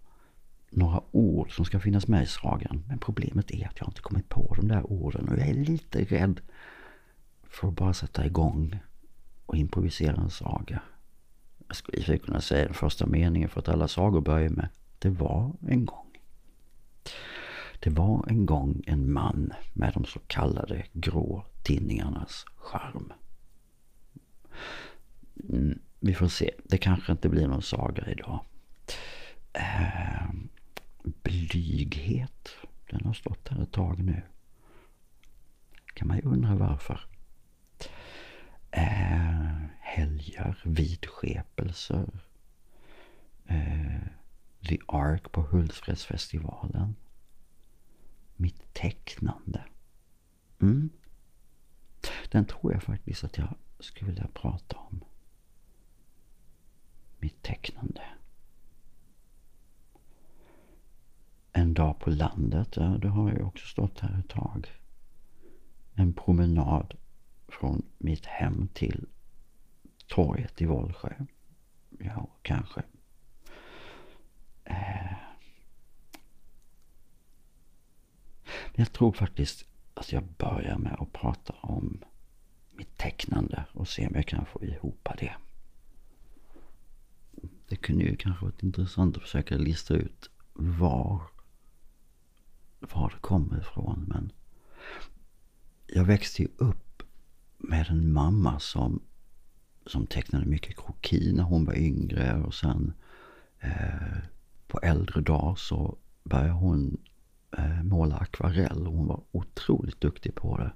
några 0.71 1.01
ord 1.11 1.57
som 1.57 1.65
ska 1.65 1.81
finnas 1.81 2.09
med 2.09 2.23
i 2.23 2.27
sagan. 2.27 2.85
Men 2.89 2.99
problemet 2.99 3.51
är 3.51 3.67
att 3.67 3.81
jag 3.81 3.89
inte 3.89 4.01
kommit 4.01 4.29
på 4.29 4.55
de 4.57 4.69
där 4.69 4.93
orden 4.93 5.29
och 5.29 5.39
jag 5.39 5.49
är 5.49 5.55
lite 5.55 6.05
rädd 6.05 6.41
för 7.43 7.69
att 7.69 7.75
bara 7.75 7.95
sätta 7.95 8.27
igång 8.27 8.79
och 9.47 9.57
improvisera 9.57 10.17
en 10.17 10.31
saga. 10.31 10.83
Jag 11.67 11.77
skulle 11.77 12.19
kunna 12.19 12.41
säga 12.41 12.65
den 12.65 12.75
första 12.75 13.07
meningen 13.07 13.49
för 13.49 13.61
att 13.61 13.69
alla 13.69 13.89
sagor 13.89 14.21
börjar 14.21 14.49
med 14.49 14.69
Det 14.99 15.11
var 15.11 15.53
en 15.69 15.85
gång. 15.85 16.19
Det 17.85 17.91
var 17.91 18.25
en 18.29 18.47
gång 18.47 18.83
en 18.87 19.13
man 19.13 19.53
med 19.73 19.93
de 19.95 20.05
så 20.05 20.19
kallade 20.19 20.85
grå 20.93 21.45
tinningarnas 21.63 22.45
charm. 22.57 23.13
Mm, 25.51 25.79
vi 26.01 26.15
får 26.15 26.29
se. 26.29 26.51
Det 26.65 26.79
kanske 26.79 27.13
inte 27.13 27.29
blir 27.29 27.47
någon 27.47 27.63
saga 27.63 28.11
idag. 28.11 28.45
Eh, 29.53 30.31
blyghet. 31.03 32.51
Den 32.91 33.05
har 33.05 33.13
stått 33.13 33.49
här 33.49 33.63
ett 33.63 33.73
tag 33.73 33.99
nu. 33.99 34.23
Kan 35.95 36.09
man 36.09 36.17
ju 36.17 36.23
undra 36.23 36.55
varför. 36.55 37.01
Eh, 38.71 39.55
helger, 39.81 40.63
vidskepelser. 40.65 42.09
Eh, 43.47 44.03
The 44.69 44.79
Ark 44.89 45.33
på 45.33 45.43
Hultsfredsfestivalen. 45.43 46.95
Mitt 48.37 48.75
tecknande. 48.75 49.65
Mm. 50.61 50.91
Den 52.31 52.45
tror 52.45 52.73
jag 52.73 52.83
faktiskt 52.83 53.25
att 53.25 53.39
jag 53.39 53.55
skulle 53.79 54.11
vilja 54.11 54.29
prata 54.35 54.77
om. 54.77 55.05
Mitt 57.19 57.43
tecknande. 57.43 58.03
En 61.53 61.75
dag 61.75 61.99
på 61.99 62.11
landet, 62.11 62.77
ja, 62.77 62.83
det 62.83 63.09
har 63.09 63.33
jag 63.33 63.47
också 63.47 63.67
stått 63.67 64.01
här 64.01 64.19
ett 64.19 64.29
tag. 64.29 64.73
En 65.95 66.13
promenad 66.13 66.95
från 67.49 67.83
mitt 67.99 68.27
hem 68.27 68.69
till 68.69 69.07
torget 70.07 70.63
i 70.63 70.67
Vollsjö. 70.67 71.15
Ja, 71.99 72.29
kanske. 72.43 72.83
Eh. 74.65 75.14
Jag 78.75 78.93
tror 78.93 79.13
faktiskt 79.13 79.65
att 79.95 80.13
jag 80.13 80.25
börjar 80.25 80.79
med 80.79 80.97
att 80.99 81.13
prata 81.13 81.55
om 81.61 82.05
mitt 82.71 82.99
tecknande 82.99 83.65
och 83.73 83.89
se 83.89 84.07
om 84.07 84.15
jag 84.15 84.27
kan 84.27 84.47
få 84.47 84.65
ihop 84.65 85.09
det. 85.19 85.35
Det 87.69 87.77
kunde 87.77 88.05
ju 88.05 88.17
kanske 88.17 88.45
varit 88.45 88.63
intressant 88.63 89.17
att 89.17 89.23
försöka 89.23 89.57
lista 89.57 89.95
ut 89.95 90.31
var, 90.53 91.23
var 92.81 93.11
det 93.11 93.21
kommer 93.21 93.61
ifrån. 93.61 94.05
Men 94.09 94.33
jag 95.87 96.05
växte 96.05 96.43
ju 96.43 96.49
upp 96.57 97.03
med 97.59 97.91
en 97.91 98.13
mamma 98.13 98.61
som, 98.61 99.03
som 99.87 100.07
tecknade 100.07 100.47
mycket 100.47 100.77
kroki 100.77 101.33
när 101.33 101.43
hon 101.43 101.65
var 101.65 101.75
yngre. 101.75 102.43
Och 102.43 102.55
sen 102.55 102.93
eh, 103.61 104.19
på 104.67 104.79
äldre 104.79 105.21
dag 105.21 105.59
så 105.59 105.99
började 106.25 106.51
hon 106.51 106.99
Eh, 107.59 107.83
måla 107.83 108.17
akvarell. 108.17 108.87
Hon 108.87 109.07
var 109.07 109.21
otroligt 109.33 110.01
duktig 110.01 110.35
på 110.35 110.57
det. 110.57 110.73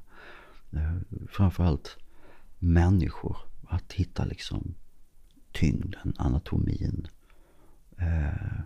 Eh, 0.79 0.97
framförallt 1.31 1.97
människor. 2.59 3.37
Att 3.71 3.93
hitta 3.93 4.25
liksom 4.25 4.75
tyngden, 5.53 6.15
anatomin. 6.17 7.09
Eh, 7.99 8.61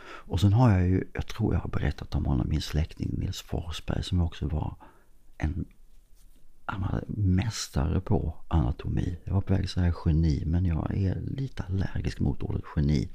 och 0.00 0.40
sen 0.40 0.52
har 0.52 0.70
jag 0.70 0.88
ju, 0.88 1.04
jag 1.12 1.26
tror 1.26 1.54
jag 1.54 1.60
har 1.60 1.68
berättat 1.68 2.14
om 2.14 2.26
honom, 2.26 2.48
min 2.48 2.62
släkting 2.62 3.10
Nils 3.18 3.40
Forsberg 3.42 4.02
som 4.02 4.20
också 4.20 4.48
var 4.48 4.76
en 5.38 5.64
mästare 7.06 8.00
på 8.00 8.34
anatomi. 8.48 9.18
Jag 9.24 9.34
var 9.34 9.40
på 9.40 9.54
väg 9.54 9.64
att 9.64 9.70
säga 9.70 9.94
geni, 10.04 10.42
men 10.46 10.64
jag 10.64 10.96
är 10.96 11.20
lite 11.20 11.62
allergisk 11.62 12.20
mot 12.20 12.42
ordet 12.42 12.64
geni. 12.76 13.08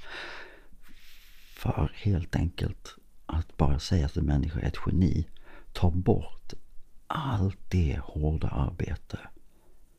För 1.54 1.92
helt 1.96 2.36
enkelt 2.36 2.96
att 3.32 3.58
bara 3.58 3.80
säga 3.80 4.06
att 4.06 4.18
en 4.18 4.26
människa 4.26 4.60
är 4.60 4.68
ett 4.68 4.78
geni 4.86 5.28
tar 5.74 5.92
bort 5.92 6.54
allt 7.08 7.60
det 7.70 8.00
hårda 8.04 8.48
arbete 8.48 9.20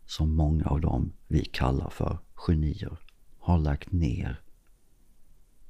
som 0.07 0.35
många 0.35 0.65
av 0.65 0.81
dem 0.81 1.13
vi 1.29 1.45
kallar 1.45 1.91
för 1.91 2.19
genier 2.35 2.97
har 3.39 3.59
lagt 3.59 3.93
ner 3.93 4.41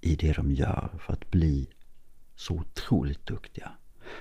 i 0.00 0.16
det 0.16 0.32
de 0.32 0.52
gör 0.52 0.98
för 0.98 1.12
att 1.12 1.30
bli 1.30 1.68
så 2.34 2.54
otroligt 2.54 3.26
duktiga. 3.26 3.72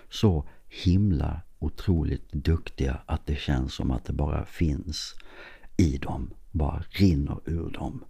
Så 0.09 0.47
himla 0.67 1.41
otroligt 1.59 2.31
duktiga 2.31 3.01
att 3.05 3.25
det 3.25 3.35
känns 3.35 3.73
som 3.73 3.91
att 3.91 4.05
det 4.05 4.13
bara 4.13 4.45
finns 4.45 5.15
i 5.77 5.97
dem, 5.97 6.33
bara 6.51 6.83
rinner 6.89 7.39
ur 7.45 7.69
dem. 7.69 8.03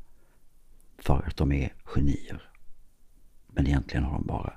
För 0.98 1.24
att 1.28 1.38
de 1.38 1.52
är 1.52 1.74
genier. 1.84 2.52
Men 3.48 3.68
egentligen 3.68 4.04
har 4.04 4.14
de 4.14 4.28
bara 4.28 4.54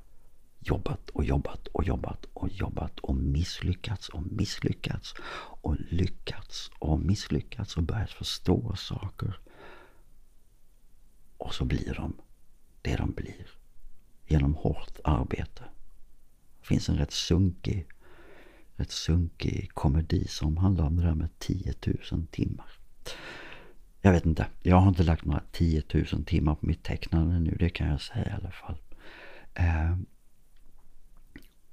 jobbat 0.64 1.10
och 1.10 1.24
jobbat 1.24 1.66
och 1.66 1.84
jobbat 1.84 2.24
och 2.32 2.48
jobbat 2.48 3.00
och 3.00 3.16
misslyckats 3.16 4.08
och 4.08 4.22
misslyckats 4.26 5.14
och 5.60 5.76
lyckats 5.90 6.70
och 6.78 7.00
misslyckats 7.00 7.76
och 7.76 7.82
börjat 7.82 8.10
förstå 8.10 8.76
saker. 8.76 9.38
Och 11.36 11.54
så 11.54 11.64
blir 11.64 11.94
de 11.94 12.14
det 12.82 12.96
de 12.96 13.12
blir 13.12 13.46
genom 14.26 14.54
hårt 14.54 14.98
arbete. 15.04 15.64
Det 16.60 16.66
finns 16.66 16.88
en 16.88 16.96
rätt 16.96 17.12
sunkig, 17.12 17.86
rätt 18.76 18.90
sunkig 18.90 19.70
komedi 19.74 20.26
som 20.28 20.56
handlar 20.56 20.86
om 20.86 20.96
det 20.96 21.02
där 21.02 21.14
med 21.14 21.38
10 21.38 21.74
000 22.12 22.26
timmar. 22.26 22.66
Jag 24.00 24.12
vet 24.12 24.26
inte, 24.26 24.46
jag 24.62 24.76
har 24.76 24.88
inte 24.88 25.02
lagt 25.02 25.24
några 25.24 25.42
10 25.52 25.82
000 26.12 26.24
timmar 26.24 26.54
på 26.54 26.66
mitt 26.66 26.82
tecknande 26.82 27.40
nu, 27.40 27.56
det 27.58 27.70
kan 27.70 27.88
jag 27.88 28.00
säga 28.00 28.26
i 28.26 28.32
alla 28.32 28.50
fall. 28.50 28.78
Eh, 29.54 29.96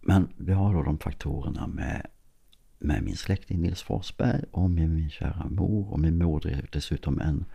men 0.01 0.33
vi 0.37 0.53
har 0.53 0.73
då 0.73 0.83
de 0.83 0.99
faktorerna 0.99 1.67
med, 1.67 2.07
med 2.79 3.03
min 3.03 3.15
släkting 3.15 3.61
Nils 3.61 3.81
Forsberg 3.81 4.43
och 4.51 4.69
med 4.69 4.89
min 4.89 5.09
kära 5.09 5.47
mor. 5.49 5.91
Och 5.91 5.99
min 5.99 6.17
mor 6.17 6.39
drev 6.39 6.67
dessutom 6.71 7.21
en 7.21 7.45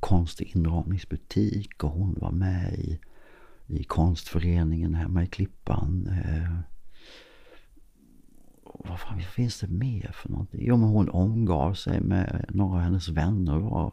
konstig 0.00 0.56
inramningsbutik 0.56 1.84
och 1.84 1.90
hon 1.90 2.18
var 2.20 2.30
med 2.30 2.74
i, 2.74 3.00
i 3.66 3.84
konstföreningen 3.84 4.94
hemma 4.94 5.22
i 5.22 5.26
Klippan. 5.26 6.06
Eh, 6.06 6.58
vad 8.64 9.00
fan 9.00 9.20
finns 9.20 9.60
det 9.60 9.68
mer 9.68 10.10
för 10.14 10.28
någonting? 10.28 10.60
Jo 10.64 10.76
men 10.76 10.88
hon 10.88 11.08
omgav 11.08 11.74
sig 11.74 12.00
med 12.00 12.44
några 12.48 12.74
av 12.74 12.80
hennes 12.80 13.08
vänner 13.08 13.58
var 13.58 13.92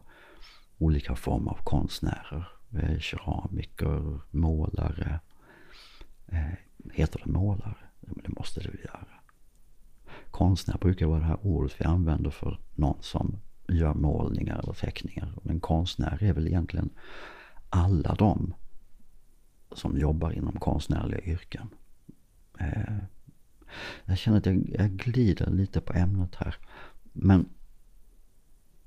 olika 0.77 1.15
former 1.15 1.51
av 1.51 1.59
konstnärer. 1.63 2.47
Eh, 2.71 2.99
keramiker, 2.99 4.19
målare. 4.31 5.19
Eh, 6.27 6.53
heter 6.93 7.21
det 7.25 7.31
målare? 7.31 7.88
Men 7.99 8.21
det 8.23 8.29
måste 8.29 8.59
det 8.59 8.83
göra. 8.83 9.07
Konstnär 10.31 10.77
brukar 10.77 11.05
vara 11.05 11.19
det 11.19 11.25
här 11.25 11.45
ordet 11.45 11.75
vi 11.81 11.85
använder 11.85 12.29
för 12.29 12.59
någon 12.75 12.97
som 13.01 13.39
gör 13.67 13.93
målningar 13.93 14.59
eller 14.59 14.73
teckningar. 14.73 15.33
Men 15.43 15.59
konstnär 15.59 16.23
är 16.23 16.33
väl 16.33 16.47
egentligen 16.47 16.89
alla 17.69 18.15
de 18.15 18.53
som 19.71 19.97
jobbar 19.97 20.31
inom 20.31 20.59
konstnärliga 20.59 21.21
yrken. 21.21 21.69
Eh, 22.59 22.97
jag 24.05 24.17
känner 24.17 24.37
att 24.37 24.45
jag, 24.45 24.75
jag 24.79 24.91
glider 24.91 25.51
lite 25.51 25.81
på 25.81 25.93
ämnet 25.93 26.35
här. 26.35 26.55
Men 27.13 27.49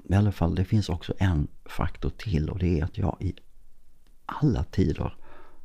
i 0.08 0.14
alla 0.14 0.32
fall, 0.32 0.54
det 0.54 0.64
finns 0.64 0.88
också 0.88 1.14
en 1.18 1.48
faktor 1.64 2.10
till 2.10 2.50
och 2.50 2.58
det 2.58 2.80
är 2.80 2.84
att 2.84 2.98
jag 2.98 3.16
i 3.20 3.34
alla 4.26 4.64
tider 4.64 5.16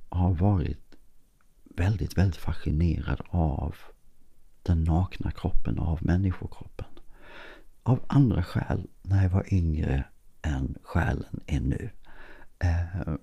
har 0.10 0.34
varit 0.34 0.87
väldigt, 1.77 2.17
väldigt 2.17 2.41
fascinerad 2.41 3.22
av 3.29 3.75
den 4.63 4.84
nakna 4.84 5.31
kroppen, 5.31 5.79
av 5.79 6.00
människokroppen. 6.05 6.88
Av 7.84 8.05
andra 8.07 8.43
skäl 8.43 8.88
när 9.01 9.24
jag 9.24 9.29
var 9.29 9.53
yngre 9.53 10.03
än 10.41 10.77
själen 10.84 11.39
är 11.46 11.60
nu. 11.60 11.89
Eh, 12.60 13.13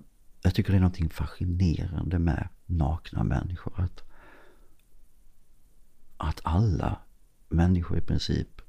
jag 0.41 0.55
tycker 0.55 0.71
det 0.71 0.77
är 0.77 0.81
någonting 0.81 1.09
fascinerande 1.09 2.19
med 2.19 2.47
nakna 2.65 3.23
människor. 3.23 3.73
Att 3.81 4.03
att 6.17 6.41
alla 6.43 6.99
människor 7.49 7.97
i 7.97 8.01
princip, 8.01 8.61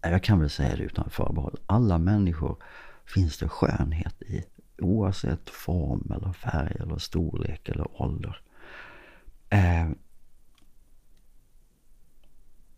jag 0.00 0.22
kan 0.22 0.40
väl 0.40 0.50
säga 0.50 0.76
det 0.76 0.82
utan 0.82 1.10
förbehåll, 1.10 1.60
alla 1.66 1.98
människor 1.98 2.62
finns 3.04 3.38
det 3.38 3.48
skönhet 3.48 4.22
i. 4.22 4.44
Oavsett 4.80 5.50
form 5.50 6.12
eller 6.16 6.32
färg 6.32 6.76
eller 6.80 6.98
storlek 6.98 7.68
eller 7.68 8.02
ålder. 8.02 8.40
Eh, 9.48 9.90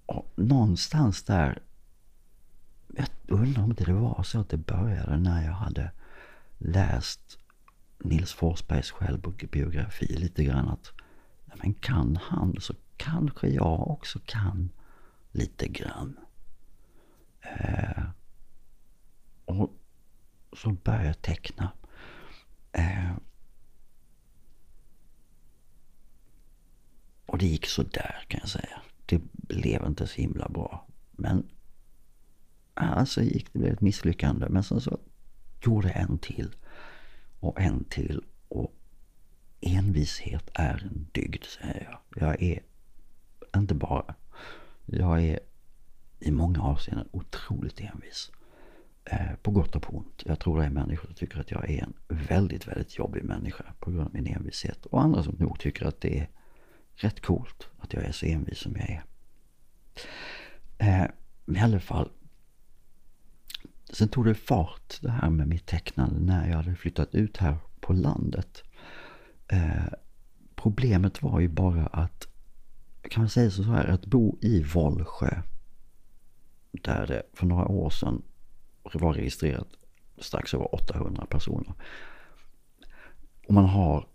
och 0.07 0.33
någonstans 0.37 1.23
där, 1.23 1.63
jag 2.89 3.09
undrar 3.41 3.63
om 3.63 3.71
inte 3.71 3.85
det 3.85 3.93
var 3.93 4.23
så 4.23 4.41
att 4.41 4.49
det 4.49 4.57
började 4.57 5.19
när 5.19 5.45
jag 5.45 5.53
hade 5.53 5.91
läst 6.59 7.39
Nils 7.99 8.33
Forsbergs 8.33 8.91
självbiografi 8.91 10.07
lite 10.07 10.45
grann 10.45 10.69
att 10.69 10.93
men 11.63 11.75
kan 11.75 12.19
han 12.23 12.57
så 12.61 12.75
kanske 12.97 13.49
jag 13.49 13.89
också 13.89 14.21
kan 14.27 14.71
lite 15.33 15.69
grann. 15.69 16.17
Eh, 17.41 18.03
och 19.45 19.71
så 20.53 20.73
började 20.73 21.07
jag 21.07 21.23
teckna. 21.23 21.71
Eh, 22.73 23.13
och 27.27 27.39
det 27.39 27.47
gick 27.47 27.67
så 27.67 27.83
där 27.83 28.25
kan 28.29 28.41
jag 28.41 28.49
säga. 28.49 28.83
Det 29.07 29.21
blev 29.33 29.87
inte 29.87 30.07
så 30.07 30.21
himla 30.21 30.49
bra. 30.49 30.87
Men 31.13 31.49
alltså 32.75 33.23
gick 33.23 33.53
det 33.53 33.59
blev 33.59 33.73
ett 33.73 33.81
misslyckande. 33.81 34.49
Men 34.49 34.63
sen 34.63 34.81
så 34.81 34.99
gjorde 35.65 35.89
jag 35.89 35.97
en 35.97 36.19
till 36.19 36.55
och 37.41 37.61
en 37.61 37.85
till. 37.85 38.25
Och 38.49 38.75
envishet 39.61 40.51
är 40.55 40.83
en 40.91 41.07
dygd, 41.13 41.45
säger 41.45 41.85
jag. 41.91 42.29
Jag 42.29 42.43
är 42.43 42.63
inte 43.57 43.75
bara, 43.75 44.15
jag 44.87 45.23
är 45.25 45.41
i 46.21 46.31
många 46.31 46.63
avseenden 46.63 47.09
otroligt 47.13 47.81
envis. 47.81 48.31
Eh, 49.05 49.35
på 49.43 49.51
gott 49.51 49.77
och 49.77 49.83
på 49.83 49.97
ont. 49.97 50.23
Jag 50.27 50.39
tror 50.39 50.59
det 50.61 50.67
är 50.67 50.71
människor 50.71 51.07
som 51.07 51.15
tycker 51.15 51.41
att 51.41 51.51
jag 51.51 51.71
är 51.71 51.83
en 51.83 51.95
väldigt, 52.09 52.69
väldigt 52.69 52.99
jobbig 52.99 53.25
människa 53.25 53.65
på 53.81 53.91
grund 53.91 54.07
av 54.07 54.15
min 54.15 54.27
envishet. 54.27 54.87
Och 54.87 55.03
andra 55.03 55.23
som 55.23 55.35
nog 55.35 55.59
tycker 55.61 55.87
att 55.87 56.01
det 56.01 56.19
är 56.19 56.29
rätt 56.95 57.21
coolt 57.21 57.69
att 57.79 57.93
jag 57.93 58.05
är 58.05 58.13
så 58.13 58.27
envis 58.27 58.59
som 58.59 58.77
jag 58.77 58.91
är. 58.91 59.05
Eh, 60.79 61.11
men 61.45 61.57
I 61.57 61.61
alla 61.61 61.81
fall. 61.81 62.11
Sen 63.91 64.09
tog 64.09 64.25
det 64.25 64.35
fart 64.35 64.99
det 65.01 65.11
här 65.11 65.31
med 65.31 65.49
mitt 65.49 65.67
tecknande 65.67 66.21
när 66.21 66.49
jag 66.49 66.57
hade 66.57 66.75
flyttat 66.75 67.15
ut 67.15 67.37
här 67.37 67.57
på 67.81 67.93
landet. 67.93 68.63
Eh, 69.49 69.93
problemet 70.55 71.23
var 71.23 71.41
ju 71.41 71.49
bara 71.49 71.87
att, 71.87 72.27
kan 73.03 73.23
man 73.23 73.31
säga 73.31 73.51
så 73.51 73.63
här, 73.63 73.87
att 73.87 74.07
bo 74.07 74.39
i 74.41 74.63
Vollsjö. 74.63 75.43
Där 76.73 77.07
det 77.07 77.23
för 77.33 77.47
några 77.47 77.69
år 77.69 77.91
sedan 77.91 78.23
var 78.83 79.13
registrerat 79.13 79.69
strax 80.19 80.55
över 80.55 80.75
800 80.75 81.27
personer. 81.27 81.75
Och 83.47 83.55
man 83.55 83.65
har 83.65 84.07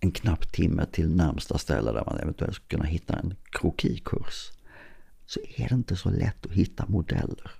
en 0.00 0.10
knapp 0.10 0.52
timme 0.52 0.86
till 0.86 1.16
närmsta 1.16 1.58
ställe 1.58 1.92
där 1.92 2.04
man 2.06 2.18
eventuellt 2.18 2.54
skulle 2.54 2.68
kunna 2.68 2.84
hitta 2.84 3.18
en 3.18 3.34
krokikurs. 3.44 4.50
Så 5.26 5.40
är 5.56 5.68
det 5.68 5.74
inte 5.74 5.96
så 5.96 6.10
lätt 6.10 6.46
att 6.46 6.52
hitta 6.52 6.86
modeller. 6.88 7.50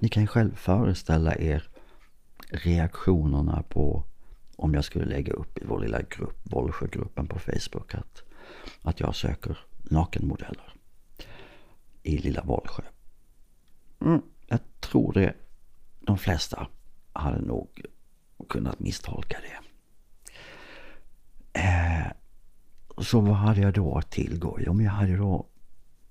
Ni 0.00 0.08
kan 0.08 0.22
ju 0.22 0.26
själv 0.26 0.54
föreställa 0.54 1.36
er 1.36 1.68
reaktionerna 2.48 3.62
på 3.62 4.04
om 4.56 4.74
jag 4.74 4.84
skulle 4.84 5.04
lägga 5.04 5.32
upp 5.32 5.58
i 5.58 5.64
vår 5.64 5.80
lilla 5.80 6.02
grupp, 6.02 6.38
Vollsjögruppen 6.42 7.26
på 7.26 7.38
Facebook, 7.38 7.94
att, 7.94 8.22
att 8.82 9.00
jag 9.00 9.16
söker 9.16 9.58
nakenmodeller 9.82 10.74
i 12.02 12.18
lilla 12.18 12.42
Vollsjö. 12.42 12.82
Mm, 14.00 14.22
jag 14.46 14.58
tror 14.80 15.12
det 15.12 15.34
de 16.06 16.18
flesta 16.18 16.66
hade 17.12 17.40
nog 17.40 17.82
kunnat 18.48 18.80
misstolka 18.80 19.38
det. 19.40 19.58
Eh, 21.60 22.12
så 22.98 23.20
vad 23.20 23.36
hade 23.36 23.60
jag 23.60 23.74
då 23.74 23.98
att 23.98 24.10
tillgå? 24.10 24.58
Jo, 24.60 24.72
men 24.72 24.84
jag 24.84 24.92
hade 24.92 25.16
då 25.16 25.46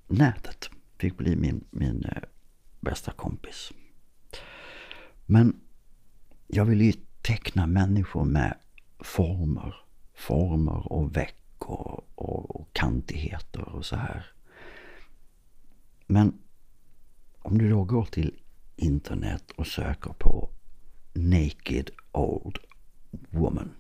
nätet. 0.08 0.70
Fick 0.98 1.18
bli 1.18 1.36
min, 1.36 1.64
min 1.70 2.06
eh, 2.06 2.22
bästa 2.80 3.12
kompis. 3.12 3.72
Men 5.26 5.62
jag 6.48 6.66
ville 6.66 6.84
ju 6.84 6.94
teckna 7.22 7.68
människor 7.68 8.26
med 8.26 8.58
former. 9.00 9.76
Former 10.14 10.94
och 10.94 11.18
veck 11.18 11.38
och, 11.58 12.08
och, 12.16 12.56
och 12.56 12.74
kantigheter 12.74 13.70
och 13.70 13.86
så 13.86 13.96
här. 13.96 14.26
Men 16.08 16.42
om 17.40 17.58
du 17.58 17.70
då 17.70 17.84
går 17.84 18.06
till 18.06 18.41
internet 18.82 19.52
och 19.52 19.68
söker 19.68 20.14
på 20.14 20.50
Naked 21.14 21.90
Old 22.12 22.58
Woman. 23.30 23.72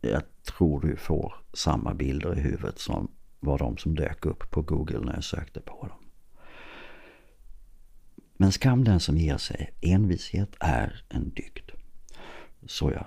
Jag 0.00 0.22
tror 0.42 0.80
du 0.80 0.96
får 0.96 1.34
samma 1.52 1.94
bilder 1.94 2.38
i 2.38 2.40
huvudet 2.40 2.78
som 2.78 3.10
var 3.40 3.58
de 3.58 3.76
som 3.76 3.94
dök 3.94 4.26
upp 4.26 4.50
på 4.50 4.62
Google 4.62 5.00
när 5.00 5.14
jag 5.14 5.24
sökte 5.24 5.60
på 5.60 5.86
dem. 5.86 5.98
Men 8.36 8.52
skam 8.52 8.84
den 8.84 9.00
som 9.00 9.16
ger 9.16 9.36
sig. 9.36 9.74
Envishet 9.80 10.56
är 10.60 11.04
en 11.08 11.30
dygd. 11.30 11.70
Så 12.66 12.90
jag 12.90 13.06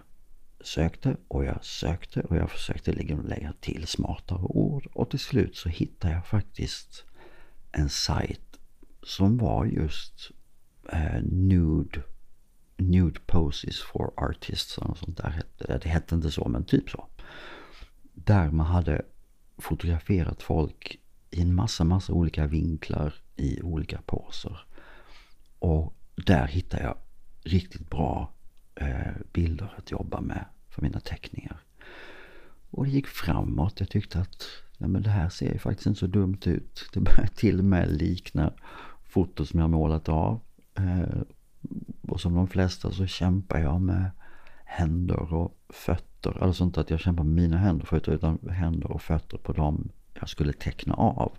sökte 0.61 1.17
och 1.27 1.45
jag 1.45 1.65
sökte 1.65 2.21
och 2.21 2.35
jag 2.35 2.51
försökte 2.51 2.91
lägga 2.91 3.53
till 3.59 3.87
smartare 3.87 4.41
ord 4.41 4.87
och 4.93 5.09
till 5.09 5.19
slut 5.19 5.55
så 5.55 5.69
hittade 5.69 6.13
jag 6.13 6.27
faktiskt 6.27 7.05
en 7.71 7.89
sajt 7.89 8.50
som 9.03 9.37
var 9.37 9.65
just 9.65 10.31
eh, 10.89 11.21
nude, 11.23 12.03
nude 12.77 13.19
poses 13.25 13.81
for 13.81 14.13
artists 14.17 14.77
och 14.77 14.97
sånt 14.97 15.17
där. 15.17 15.43
Det 15.57 15.85
hette 15.85 16.15
inte 16.15 16.31
så 16.31 16.47
men 16.47 16.65
typ 16.65 16.89
så. 16.89 17.07
Där 18.13 18.51
man 18.51 18.65
hade 18.65 19.01
fotograferat 19.57 20.43
folk 20.43 20.99
i 21.29 21.41
en 21.41 21.55
massa, 21.55 21.83
massa 21.83 22.13
olika 22.13 22.47
vinklar 22.47 23.13
i 23.35 23.61
olika 23.61 24.01
poser. 24.05 24.65
Och 25.59 25.93
där 26.15 26.47
hittade 26.47 26.83
jag 26.83 26.97
riktigt 27.43 27.89
bra 27.89 28.33
eh, 28.75 29.11
bilder 29.33 29.73
att 29.77 29.91
jobba 29.91 30.21
med 30.21 30.45
för 30.69 30.81
mina 30.81 30.99
teckningar. 30.99 31.61
Och 32.69 32.85
det 32.85 32.91
gick 32.91 33.07
framåt. 33.07 33.79
Jag 33.79 33.89
tyckte 33.89 34.19
att 34.19 34.47
ja, 34.77 34.87
men 34.87 35.01
det 35.01 35.09
här 35.09 35.29
ser 35.29 35.53
ju 35.53 35.59
faktiskt 35.59 35.87
inte 35.87 35.99
så 35.99 36.07
dumt 36.07 36.39
ut. 36.45 36.89
Det 36.93 36.99
börjar 36.99 37.29
till 37.35 37.59
och 37.59 37.65
med 37.65 37.91
likna 37.91 38.53
foto 39.11 39.45
som 39.45 39.59
jag 39.59 39.69
målat 39.69 40.09
av. 40.09 40.39
Eh, 40.77 41.21
och 42.01 42.21
som 42.21 42.35
de 42.35 42.47
flesta 42.47 42.91
så 42.91 43.07
kämpar 43.07 43.59
jag 43.59 43.81
med 43.81 44.11
händer 44.65 45.33
och 45.33 45.57
fötter. 45.69 46.43
Alltså 46.43 46.63
inte 46.63 46.81
att 46.81 46.89
jag 46.89 46.99
kämpar 46.99 47.23
med 47.23 47.35
mina 47.35 47.57
händer 47.57 47.85
förut 47.85 48.07
utan 48.07 48.49
händer 48.49 48.91
och 48.91 49.01
fötter 49.01 49.37
på 49.37 49.53
dem 49.53 49.91
jag 50.13 50.29
skulle 50.29 50.53
teckna 50.53 50.93
av. 50.93 51.37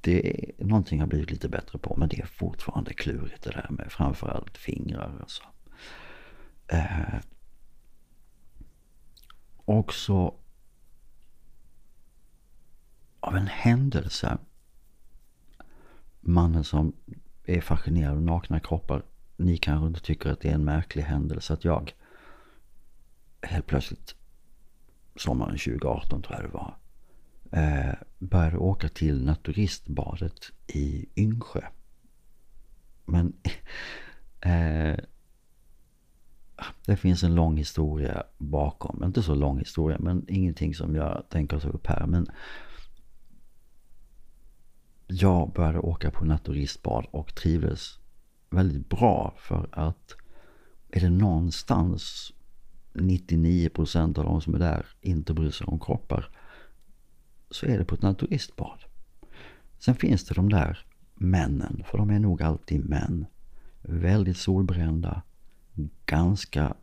Det 0.00 0.52
är 0.58 0.64
någonting 0.64 1.00
jag 1.00 1.08
blivit 1.08 1.30
lite 1.30 1.48
bättre 1.48 1.78
på 1.78 1.96
men 1.96 2.08
det 2.08 2.20
är 2.20 2.26
fortfarande 2.26 2.94
klurigt 2.94 3.42
det 3.42 3.50
där 3.50 3.66
med 3.70 3.92
framförallt 3.92 4.58
fingrar. 4.58 5.18
Alltså. 5.20 5.42
Eh, 6.66 7.20
också 9.64 10.34
av 13.20 13.36
en 13.36 13.46
händelse 13.46 14.38
mannen 16.20 16.64
som 16.64 16.92
är 17.44 17.60
fascinerad 17.60 18.12
av 18.12 18.22
nakna 18.22 18.60
kroppar. 18.60 19.02
Ni 19.36 19.56
kanske 19.56 19.86
inte 19.86 20.00
tycker 20.00 20.30
att 20.30 20.40
det 20.40 20.48
är 20.48 20.54
en 20.54 20.64
märklig 20.64 21.02
händelse 21.02 21.52
att 21.52 21.64
jag 21.64 21.92
helt 23.42 23.66
plötsligt 23.66 24.14
sommaren 25.16 25.58
2018 25.58 26.22
tror 26.22 26.36
jag 26.36 26.50
det 26.50 26.54
var 26.54 26.76
eh, 27.50 27.94
började 28.18 28.58
åka 28.58 28.88
till 28.88 29.24
naturistbadet 29.24 30.52
i 30.66 31.06
Yngsjö. 31.16 31.60
Men 33.04 33.32
eh, 34.40 34.96
det 36.86 36.96
finns 36.96 37.22
en 37.22 37.34
lång 37.34 37.56
historia 37.56 38.22
bakom. 38.38 39.04
Inte 39.04 39.22
så 39.22 39.34
lång 39.34 39.58
historia 39.58 39.98
men 40.00 40.24
ingenting 40.28 40.74
som 40.74 40.94
jag 40.94 41.24
tänker 41.28 41.58
ta 41.58 41.68
upp 41.68 41.86
här. 41.86 42.06
Men 42.06 42.26
jag 45.12 45.52
började 45.52 45.78
åka 45.78 46.10
på 46.10 46.24
naturistbad 46.24 47.06
och 47.10 47.34
trivdes 47.34 47.98
väldigt 48.50 48.88
bra 48.88 49.34
för 49.38 49.68
att 49.72 50.16
är 50.90 51.00
det 51.00 51.10
någonstans 51.10 52.32
99% 52.92 54.18
av 54.18 54.24
de 54.24 54.40
som 54.40 54.54
är 54.54 54.58
där 54.58 54.86
inte 55.00 55.34
bryr 55.34 55.50
sig 55.50 55.66
om 55.66 55.80
kroppar 55.80 56.28
så 57.50 57.66
är 57.66 57.78
det 57.78 57.84
på 57.84 57.94
ett 57.94 58.02
naturistbad. 58.02 58.84
Sen 59.78 59.94
finns 59.94 60.24
det 60.24 60.34
de 60.34 60.48
där 60.48 60.86
männen, 61.14 61.82
för 61.86 61.98
de 61.98 62.10
är 62.10 62.18
nog 62.18 62.42
alltid 62.42 62.88
män. 62.88 63.26
Väldigt 63.82 64.36
solbrända, 64.36 65.22
ganska 66.06 66.74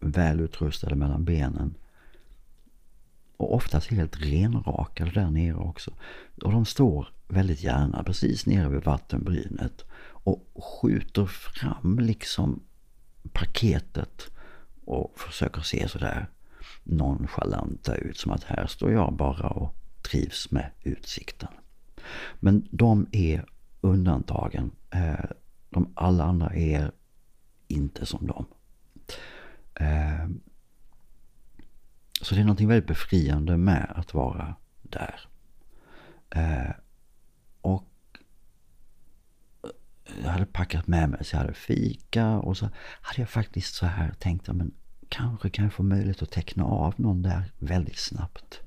välutrustade 0.00 0.94
mellan 0.94 1.24
benen. 1.24 1.74
Och 3.36 3.54
oftast 3.54 3.86
helt 3.86 4.20
renrakade 4.20 5.10
där 5.10 5.30
nere 5.30 5.56
också. 5.56 5.92
Och 6.42 6.52
de 6.52 6.64
står 6.64 7.08
väldigt 7.32 7.62
gärna 7.62 8.02
precis 8.02 8.46
nere 8.46 8.68
vid 8.68 8.84
vattenbrynet 8.84 9.84
och 10.04 10.46
skjuter 10.54 11.26
fram 11.26 11.98
liksom 11.98 12.62
paketet 13.32 14.30
och 14.84 15.20
försöker 15.20 15.60
se 15.60 15.88
sådär 15.88 16.26
nonchalanta 16.84 17.94
ut. 17.94 18.16
Som 18.16 18.32
att 18.32 18.44
här 18.44 18.66
står 18.66 18.92
jag 18.92 19.12
bara 19.12 19.48
och 19.48 19.74
trivs 20.10 20.50
med 20.50 20.70
utsikten. 20.82 21.48
Men 22.40 22.68
de 22.70 23.06
är 23.12 23.44
undantagen. 23.80 24.70
Eh, 24.90 25.30
de 25.70 25.92
alla 25.94 26.24
andra 26.24 26.54
är 26.54 26.92
inte 27.68 28.06
som 28.06 28.26
dem. 28.26 28.46
Eh, 29.74 30.28
så 32.22 32.34
det 32.34 32.40
är 32.40 32.44
någonting 32.44 32.68
väldigt 32.68 32.88
befriande 32.88 33.56
med 33.56 33.92
att 33.96 34.14
vara 34.14 34.54
där. 34.82 35.20
Eh, 36.30 36.70
och 37.62 37.84
eh, 39.64 39.70
jag 40.22 40.30
hade 40.30 40.46
packat 40.46 40.86
med 40.86 41.08
mig 41.08 41.24
så 41.24 41.36
jag 41.36 41.40
hade 41.40 41.54
fika 41.54 42.28
och 42.28 42.56
så 42.56 42.68
hade 43.00 43.22
jag 43.22 43.28
faktiskt 43.28 43.74
så 43.74 43.86
här 43.86 44.12
tänkt 44.18 44.48
att 44.48 44.56
men 44.56 44.72
kanske 45.08 45.50
kan 45.50 45.64
jag 45.64 45.72
få 45.72 45.82
möjlighet 45.82 46.22
att 46.22 46.30
teckna 46.30 46.64
av 46.64 46.94
någon 46.96 47.22
där 47.22 47.52
väldigt 47.58 47.98
snabbt 47.98 48.60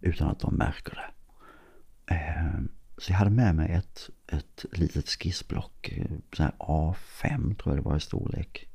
utan 0.00 0.28
att 0.28 0.40
de 0.40 0.54
märker 0.54 0.94
det. 0.94 1.10
Ehm, 2.14 2.68
så 2.98 3.12
jag 3.12 3.18
hade 3.18 3.30
med 3.30 3.54
mig 3.54 3.72
ett, 3.72 4.10
ett 4.26 4.64
litet 4.72 5.08
skissblock, 5.08 5.88
eh, 5.88 6.16
så 6.32 6.42
här 6.42 6.52
A5 6.58 7.54
tror 7.54 7.76
jag 7.76 7.84
det 7.84 7.88
var 7.88 7.96
i 7.96 8.00
storlek. 8.00 8.68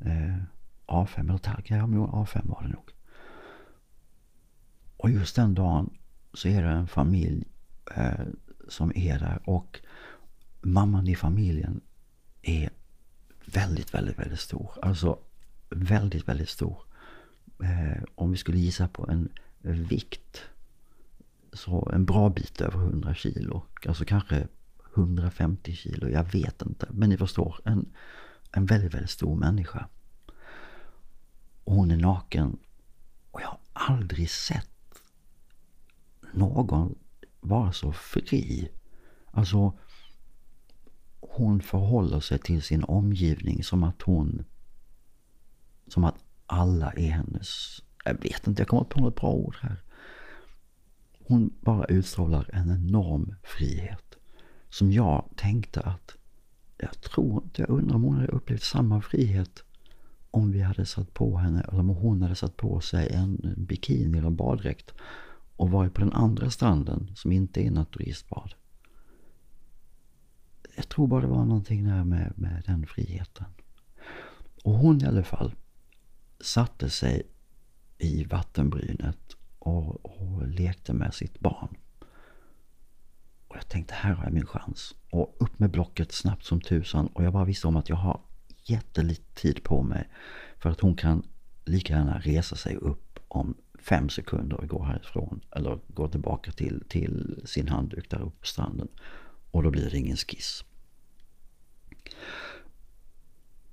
Ehm, 0.00 0.42
A5 0.86 1.20
eller 1.20 1.38
tagg, 1.38 1.66
ja 1.68 1.86
men 1.86 2.00
A5 2.00 2.48
var 2.48 2.62
det 2.62 2.68
nog. 2.68 2.90
Och 4.96 5.10
just 5.10 5.36
den 5.36 5.54
dagen 5.54 5.96
så 6.32 6.48
är 6.48 6.62
det 6.62 6.68
en 6.68 6.88
familj 6.88 7.44
eh, 7.96 8.26
som 8.74 8.92
är 8.94 9.18
där 9.18 9.40
och 9.44 9.80
mamman 10.60 11.08
i 11.08 11.16
familjen 11.16 11.80
är 12.42 12.70
väldigt, 13.44 13.94
väldigt, 13.94 14.18
väldigt 14.18 14.40
stor. 14.40 14.70
Alltså 14.82 15.18
väldigt, 15.70 16.28
väldigt 16.28 16.48
stor. 16.48 16.78
Eh, 17.62 18.02
om 18.14 18.30
vi 18.30 18.36
skulle 18.36 18.58
gissa 18.58 18.88
på 18.88 19.06
en 19.10 19.28
vikt 19.62 20.42
så 21.52 21.90
en 21.92 22.04
bra 22.04 22.28
bit 22.30 22.60
över 22.60 22.78
100 22.78 23.14
kilo. 23.14 23.62
Alltså 23.86 24.04
kanske 24.04 24.48
150 24.96 25.72
kilo, 25.72 26.08
jag 26.08 26.32
vet 26.32 26.62
inte. 26.62 26.88
Men 26.90 27.08
ni 27.08 27.16
förstår, 27.16 27.60
en, 27.64 27.92
en 28.52 28.66
väldigt, 28.66 28.94
väldigt 28.94 29.10
stor 29.10 29.36
människa. 29.36 29.88
Och 31.64 31.74
hon 31.74 31.90
är 31.90 31.96
naken. 31.96 32.58
Och 33.30 33.40
jag 33.40 33.48
har 33.48 33.58
aldrig 33.72 34.30
sett 34.30 35.02
någon 36.32 36.94
vara 37.44 37.72
så 37.72 37.92
fri. 37.92 38.68
Alltså, 39.26 39.78
hon 41.20 41.60
förhåller 41.60 42.20
sig 42.20 42.38
till 42.38 42.62
sin 42.62 42.84
omgivning 42.84 43.64
som 43.64 43.82
att 43.82 44.02
hon... 44.02 44.44
Som 45.88 46.04
att 46.04 46.24
alla 46.46 46.92
är 46.92 47.10
hennes... 47.10 47.80
Jag 48.04 48.22
vet 48.22 48.46
inte, 48.46 48.62
jag 48.62 48.68
kommer 48.68 48.84
på 48.84 49.00
något 49.00 49.20
bra 49.20 49.30
ord 49.30 49.56
här. 49.60 49.82
Hon 51.26 51.54
bara 51.60 51.84
utstrålar 51.84 52.50
en 52.52 52.70
enorm 52.70 53.34
frihet. 53.42 54.16
Som 54.68 54.92
jag 54.92 55.28
tänkte 55.36 55.80
att... 55.80 56.16
Jag 56.76 57.00
tror 57.00 57.44
inte, 57.44 57.62
jag 57.62 57.70
undrar 57.70 57.96
om 57.96 58.02
hon 58.02 58.16
hade 58.16 58.28
upplevt 58.28 58.62
samma 58.62 59.00
frihet 59.00 59.64
om 60.30 60.52
vi 60.52 60.60
hade 60.60 60.86
satt 60.86 61.14
på 61.14 61.36
henne, 61.36 61.60
eller 61.60 61.80
om 61.80 61.88
hon 61.88 62.22
hade 62.22 62.34
satt 62.34 62.56
på 62.56 62.80
sig 62.80 63.08
en 63.12 63.54
bikini 63.56 64.18
eller 64.18 64.30
baddräkt 64.30 64.94
och 65.56 65.70
varit 65.70 65.94
på 65.94 66.00
den 66.00 66.12
andra 66.12 66.50
stranden 66.50 67.10
som 67.14 67.32
inte 67.32 67.66
är 67.66 67.70
naturistbad. 67.70 68.54
Jag 70.76 70.88
tror 70.88 71.06
bara 71.06 71.20
det 71.20 71.26
var 71.26 71.44
någonting 71.44 71.84
där 71.84 72.04
med, 72.04 72.32
med 72.36 72.62
den 72.66 72.86
friheten. 72.86 73.46
Och 74.64 74.72
hon 74.72 75.02
i 75.02 75.06
alla 75.06 75.24
fall 75.24 75.54
satte 76.40 76.90
sig 76.90 77.22
i 77.98 78.24
vattenbrynet 78.24 79.36
och, 79.58 80.04
och 80.04 80.48
lekte 80.48 80.92
med 80.92 81.14
sitt 81.14 81.40
barn. 81.40 81.76
Och 83.48 83.56
jag 83.56 83.68
tänkte 83.68 83.94
här 83.94 84.12
har 84.12 84.24
jag 84.24 84.32
min 84.32 84.46
chans. 84.46 84.94
Och 85.10 85.36
upp 85.40 85.58
med 85.58 85.70
blocket 85.70 86.12
snabbt 86.12 86.44
som 86.44 86.60
tusan. 86.60 87.06
Och 87.06 87.24
jag 87.24 87.32
bara 87.32 87.44
visste 87.44 87.68
om 87.68 87.76
att 87.76 87.88
jag 87.88 87.96
har 87.96 88.20
jättelite 88.62 89.34
tid 89.34 89.62
på 89.62 89.82
mig. 89.82 90.08
För 90.58 90.70
att 90.70 90.80
hon 90.80 90.96
kan 90.96 91.22
lika 91.64 91.92
gärna 91.92 92.18
resa 92.18 92.56
sig 92.56 92.76
upp 92.76 93.18
om 93.28 93.54
fem 93.84 94.08
sekunder 94.08 94.60
och 94.60 94.68
gå 94.68 94.82
härifrån. 94.82 95.40
Eller 95.50 95.78
gå 95.88 96.08
tillbaka 96.08 96.52
till, 96.52 96.84
till 96.88 97.42
sin 97.44 97.68
handduk 97.68 98.10
där 98.10 98.22
uppe 98.22 98.40
på 98.40 98.46
stranden. 98.46 98.88
Och 99.50 99.62
då 99.62 99.70
blir 99.70 99.90
det 99.90 99.98
ingen 99.98 100.16
skiss. 100.16 100.64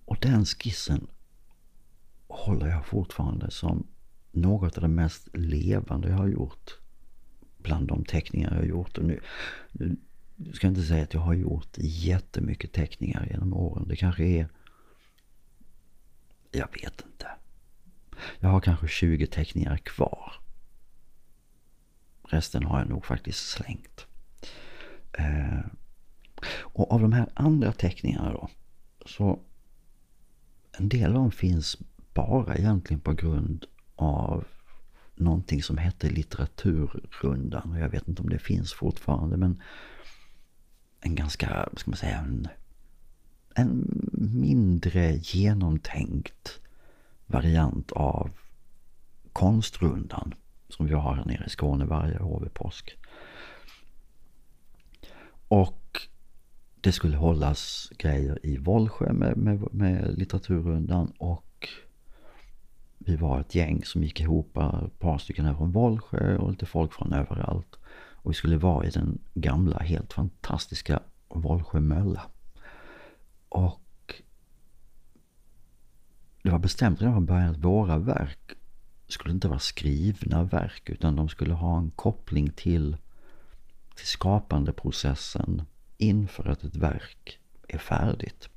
Och 0.06 0.18
den 0.22 0.46
skissen 0.46 1.08
håller 2.28 2.68
jag 2.68 2.86
fortfarande 2.86 3.52
som 3.52 3.88
något 4.32 4.78
av 4.78 4.82
det 4.82 4.88
mest 4.88 5.30
levande 5.34 6.10
jag 6.10 6.18
har 6.18 6.28
gjort. 6.28 6.78
Bland 7.58 7.88
de 7.88 8.06
teckningar 8.06 8.52
jag 8.52 8.58
har 8.58 8.66
gjort. 8.66 8.98
Och 8.98 9.06
nu, 9.06 9.22
nu 9.72 9.98
ska 10.54 10.68
jag 10.68 10.72
inte 10.72 10.88
säga 10.88 11.04
att 11.04 11.14
jag 11.14 11.22
har 11.22 11.34
gjort 11.34 11.78
jättemycket 11.78 12.72
teckningar 12.72 13.28
genom 13.32 13.54
åren. 13.54 13.88
Det 13.88 13.96
kanske 13.96 14.24
är... 14.24 14.48
Jag 16.52 16.68
vet 16.74 17.02
inte. 17.06 17.28
Jag 18.40 18.50
har 18.50 18.60
kanske 18.60 18.88
20 18.88 19.28
teckningar 19.28 19.78
kvar. 19.78 20.34
Resten 22.24 22.64
har 22.64 22.80
jag 22.80 22.90
nog 22.90 23.06
faktiskt 23.06 23.50
slängt. 23.50 24.06
Eh, 25.14 25.60
och 26.60 26.92
av 26.92 27.02
de 27.02 27.14
här 27.14 27.30
andra 27.34 27.72
teckningarna 27.72 28.32
då. 28.32 28.50
Så 29.06 29.40
en 30.72 30.90
del 30.90 31.08
av 31.08 31.14
dem 31.14 31.32
finns 31.32 31.78
bara 32.14 32.56
egentligen 32.56 33.00
på 33.00 33.14
grund 33.14 33.66
av 33.96 34.48
någonting 35.16 35.64
som 35.64 35.78
hette 35.78 36.10
litteraturrundan. 36.10 37.72
Och 37.72 37.80
jag 37.80 37.90
vet 37.90 38.08
inte 38.08 38.22
om 38.22 38.30
det 38.30 38.40
finns 38.40 38.74
fortfarande 38.74 39.38
men 39.38 39.62
en 41.02 41.16
ganska, 41.16 41.70
ska 41.78 41.92
man 41.92 41.98
säga, 41.98 42.18
en, 42.18 42.48
en 43.56 44.00
mindre 44.22 45.16
genomtänkt 45.16 46.60
variant 47.32 47.92
av 47.92 48.30
konstrundan 49.34 50.34
som 50.70 50.86
vi 50.86 50.94
har 50.94 51.16
här 51.16 51.26
nere 51.26 51.46
i 51.46 51.50
Skåne 51.50 51.86
varje 51.86 52.20
år 52.20 52.40
vid 52.40 52.54
påsk. 52.54 52.98
Och 55.48 56.08
det 56.82 56.92
skulle 56.92 57.18
hållas 57.18 57.92
grejer 57.98 58.46
i 58.46 58.58
Vollsjö 58.58 59.14
med, 59.14 59.38
med, 59.38 59.74
med 59.74 60.18
litteraturrundan 60.18 61.14
och 61.18 61.70
vi 62.98 63.16
var 63.16 63.40
ett 63.40 63.56
gäng 63.56 63.84
som 63.84 64.04
gick 64.04 64.22
ihop, 64.22 64.58
ett 64.58 65.00
par 65.00 65.18
stycken 65.18 65.46
här 65.46 65.54
från 65.54 65.72
Vollsjö 65.72 66.38
och 66.38 66.50
lite 66.50 66.66
folk 66.66 66.94
från 66.94 67.14
överallt. 67.14 67.76
Och 68.24 68.32
vi 68.32 68.36
skulle 68.36 68.58
vara 68.58 68.86
i 68.86 68.90
den 68.90 69.20
gamla, 69.34 69.80
helt 69.80 70.14
fantastiska 70.14 71.00
Vollsjö 71.30 71.80
mölla. 71.80 72.22
Och 73.50 73.82
det 76.44 76.50
var 76.50 76.60
bestämt 76.60 77.02
redan 77.02 77.14
från 77.14 77.26
början 77.26 77.50
att 77.50 77.58
våra 77.58 77.98
verk 77.98 78.52
skulle 79.08 79.34
inte 79.34 79.48
vara 79.48 79.60
skrivna 79.60 80.44
verk 80.44 80.90
utan 80.90 81.16
de 81.16 81.30
skulle 81.30 81.54
ha 81.54 81.78
en 81.78 81.92
koppling 81.92 82.50
till, 82.50 82.98
till 83.96 84.08
skapandeprocessen 84.08 85.62
inför 85.98 86.48
att 86.48 86.64
ett 86.64 86.76
verk 86.76 87.40
är 87.68 87.78
färdigt. 87.78 88.50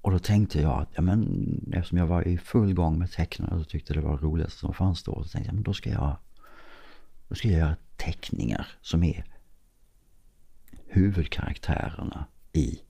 Och 0.00 0.10
då 0.10 0.18
tänkte 0.18 0.60
jag 0.60 0.80
att, 0.82 0.88
ja 0.94 1.02
men 1.02 1.72
eftersom 1.72 1.98
jag 1.98 2.06
var 2.06 2.28
i 2.28 2.38
full 2.38 2.74
gång 2.74 2.98
med 2.98 3.10
tecknarna 3.10 3.56
och 3.56 3.68
tyckte 3.68 3.94
det 3.94 4.00
var 4.00 4.18
roligast 4.18 4.58
som 4.58 4.74
fanns 4.74 5.02
då. 5.02 5.22
Så 5.24 5.28
tänkte 5.28 5.48
jag, 5.48 5.54
men 5.54 5.62
då 5.62 5.74
ska 5.74 5.90
jag, 5.90 6.16
då 7.28 7.34
ska 7.34 7.48
jag 7.48 7.58
göra 7.58 7.76
teckningar 7.96 8.66
som 8.80 9.02
är 9.02 9.24
huvudkaraktärerna 10.86 12.26
i 12.52 12.80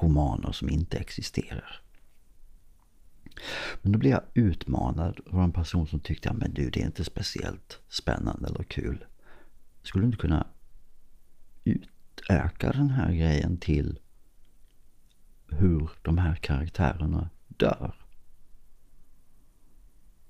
romaner 0.00 0.52
som 0.52 0.70
inte 0.70 0.98
existerar. 0.98 1.80
Men 3.82 3.92
då 3.92 3.98
blev 3.98 4.12
jag 4.12 4.22
utmanad 4.34 5.20
av 5.26 5.40
en 5.40 5.52
person 5.52 5.86
som 5.86 6.00
tyckte, 6.00 6.28
ja 6.28 6.32
men 6.32 6.54
du 6.54 6.70
det 6.70 6.80
är 6.80 6.86
inte 6.86 7.04
speciellt 7.04 7.80
spännande 7.88 8.48
eller 8.48 8.64
kul. 8.64 9.04
Skulle 9.82 10.02
du 10.02 10.06
inte 10.06 10.18
kunna 10.18 10.46
utöka 11.64 12.72
den 12.72 12.90
här 12.90 13.12
grejen 13.12 13.56
till 13.56 13.98
hur 15.48 15.90
de 16.02 16.18
här 16.18 16.34
karaktärerna 16.34 17.30
dör? 17.48 17.94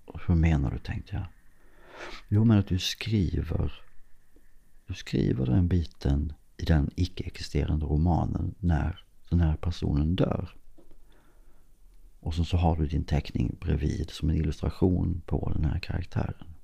Och 0.05 0.21
hur 0.27 0.35
menar 0.35 0.71
du, 0.71 0.79
tänkte 0.79 1.15
jag. 1.15 1.27
Jo, 2.29 2.45
men 2.45 2.59
att 2.59 2.67
du 2.67 2.79
skriver, 2.79 3.83
du 4.87 4.95
skriver 4.95 5.47
den 5.47 5.69
biten 5.69 6.33
i 6.57 6.65
den 6.65 6.91
icke-existerande 6.97 7.87
romanen 7.87 8.55
när 8.59 9.05
den 9.31 9.41
här 9.41 9.57
personen 9.57 10.17
dör. 10.17 10.55
Och 12.21 12.35
sen 12.35 12.45
så, 12.45 12.57
har 12.57 12.77
du 12.77 12.87
din 12.87 13.05
teckning 13.05 13.57
bredvid 13.61 14.11
som 14.11 14.31
en 14.31 14.37
illustration 14.37 15.23
på 15.27 15.53
den 15.55 15.65
här 15.65 15.79
karaktären. 15.79 16.55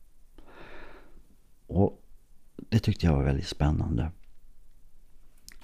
Och 1.66 2.03
det 2.57 2.79
tyckte 2.79 3.07
jag 3.07 3.16
var 3.16 3.25
väldigt 3.25 3.46
spännande. 3.46 4.12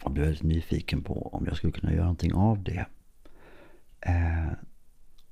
Och 0.02 0.10
blev 0.10 0.26
väldigt 0.26 0.42
nyfiken 0.42 1.02
på 1.02 1.28
om 1.32 1.46
jag 1.46 1.56
skulle 1.56 1.72
kunna 1.72 1.92
göra 1.92 2.02
någonting 2.02 2.34
av 2.34 2.62
det. 2.62 2.86
Eh, 4.00 4.52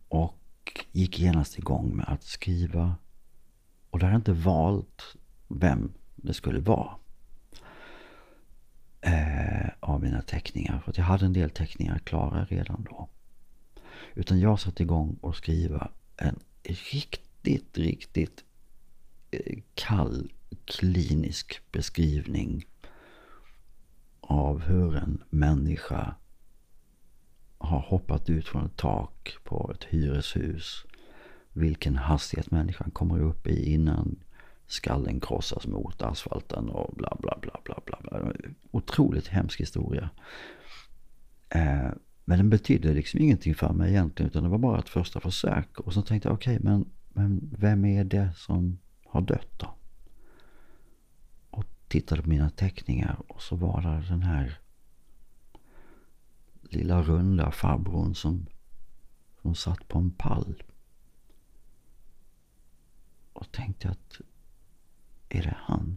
och 0.09 0.87
gick 0.93 1.19
genast 1.19 1.59
igång 1.59 1.97
med 1.97 2.09
att 2.09 2.23
skriva. 2.23 2.97
Och 3.91 3.99
då 3.99 4.07
hade 4.07 4.15
jag 4.15 4.19
inte 4.19 4.33
valt 4.33 5.17
vem 5.49 5.93
det 6.17 6.35
skulle 6.35 6.61
vara. 6.61 6.97
Eh, 9.01 9.69
av 9.81 9.94
mina 10.05 10.23
teckningar. 10.23 10.81
För 10.81 10.91
att 10.91 10.99
jag 10.99 11.05
hade 11.05 11.27
en 11.27 11.33
del 11.33 11.51
teckningar 11.51 11.99
klara 11.99 12.45
redan 12.45 12.87
då. 12.91 13.09
Utan 14.15 14.41
jag 14.41 14.61
satte 14.61 14.83
igång 14.83 15.17
och 15.21 15.37
skriva 15.37 15.91
en 16.17 16.41
riktigt, 16.93 17.79
riktigt 17.79 18.45
eh, 19.31 19.59
kall 19.75 20.33
klinisk 20.65 21.61
beskrivning 21.73 22.65
av 24.21 24.61
hur 24.61 24.97
en 24.97 25.23
människa 25.31 26.15
har 27.59 27.81
hoppat 27.81 28.31
ut 28.31 28.49
från 28.49 28.67
ett 28.67 28.77
tak 28.77 29.37
på 29.45 29.73
ett 29.75 29.85
hyreshus. 29.85 30.85
Vilken 31.53 31.97
hastighet 31.97 32.51
människan 32.51 32.91
kommer 32.91 33.21
upp 33.21 33.47
i 33.47 33.73
innan 33.73 34.17
skallen 34.67 35.21
krossas 35.21 35.67
mot 35.67 36.03
asfalten 36.03 36.69
och 36.69 36.95
bla 36.97 37.17
bla 37.21 37.39
bla 37.41 37.61
bla 37.65 37.81
bla. 37.85 37.99
bla. 38.03 38.33
Otroligt 38.71 39.27
hemsk 39.27 39.61
historia. 39.61 40.11
Eh, 41.49 41.91
men 42.25 42.39
den 42.39 42.51
betydde 42.51 42.95
liksom 42.95 43.21
ingenting 43.21 43.55
för 43.55 43.73
mig 43.73 43.91
egentligen 43.91 44.31
utan 44.31 44.43
det 44.43 44.49
var 44.49 44.59
bara 44.59 44.79
ett 44.79 44.89
första 44.89 45.21
försök. 45.21 45.81
Och 45.81 45.93
så 45.93 46.03
tänkte 46.03 46.29
jag 46.29 46.35
okej 46.35 46.57
okay, 46.57 46.71
men, 46.71 46.91
men 47.09 47.51
vem 47.59 47.85
är 47.85 48.05
det 48.05 48.31
som 48.37 48.79
har 49.05 49.21
dött 49.21 49.53
då? 49.57 49.75
Och 51.51 51.65
tittade 51.89 52.23
på 52.23 52.29
mina 52.29 52.51
teckningar 52.51 53.17
och 53.29 53.43
så 53.43 53.57
var 53.57 53.83
det 53.83 54.09
den 54.09 54.23
här 54.23 54.59
lilla 56.63 57.03
runda 57.03 57.51
farbrorn 57.51 58.15
som, 58.15 58.47
som 59.43 59.55
satt 59.55 59.89
på 59.89 59.99
en 59.99 60.11
pall. 60.11 60.63
Och 63.33 63.53
tänkte 63.53 63.89
att, 63.89 64.21
är 65.35 65.43
det 65.43 65.57
han? 65.59 65.97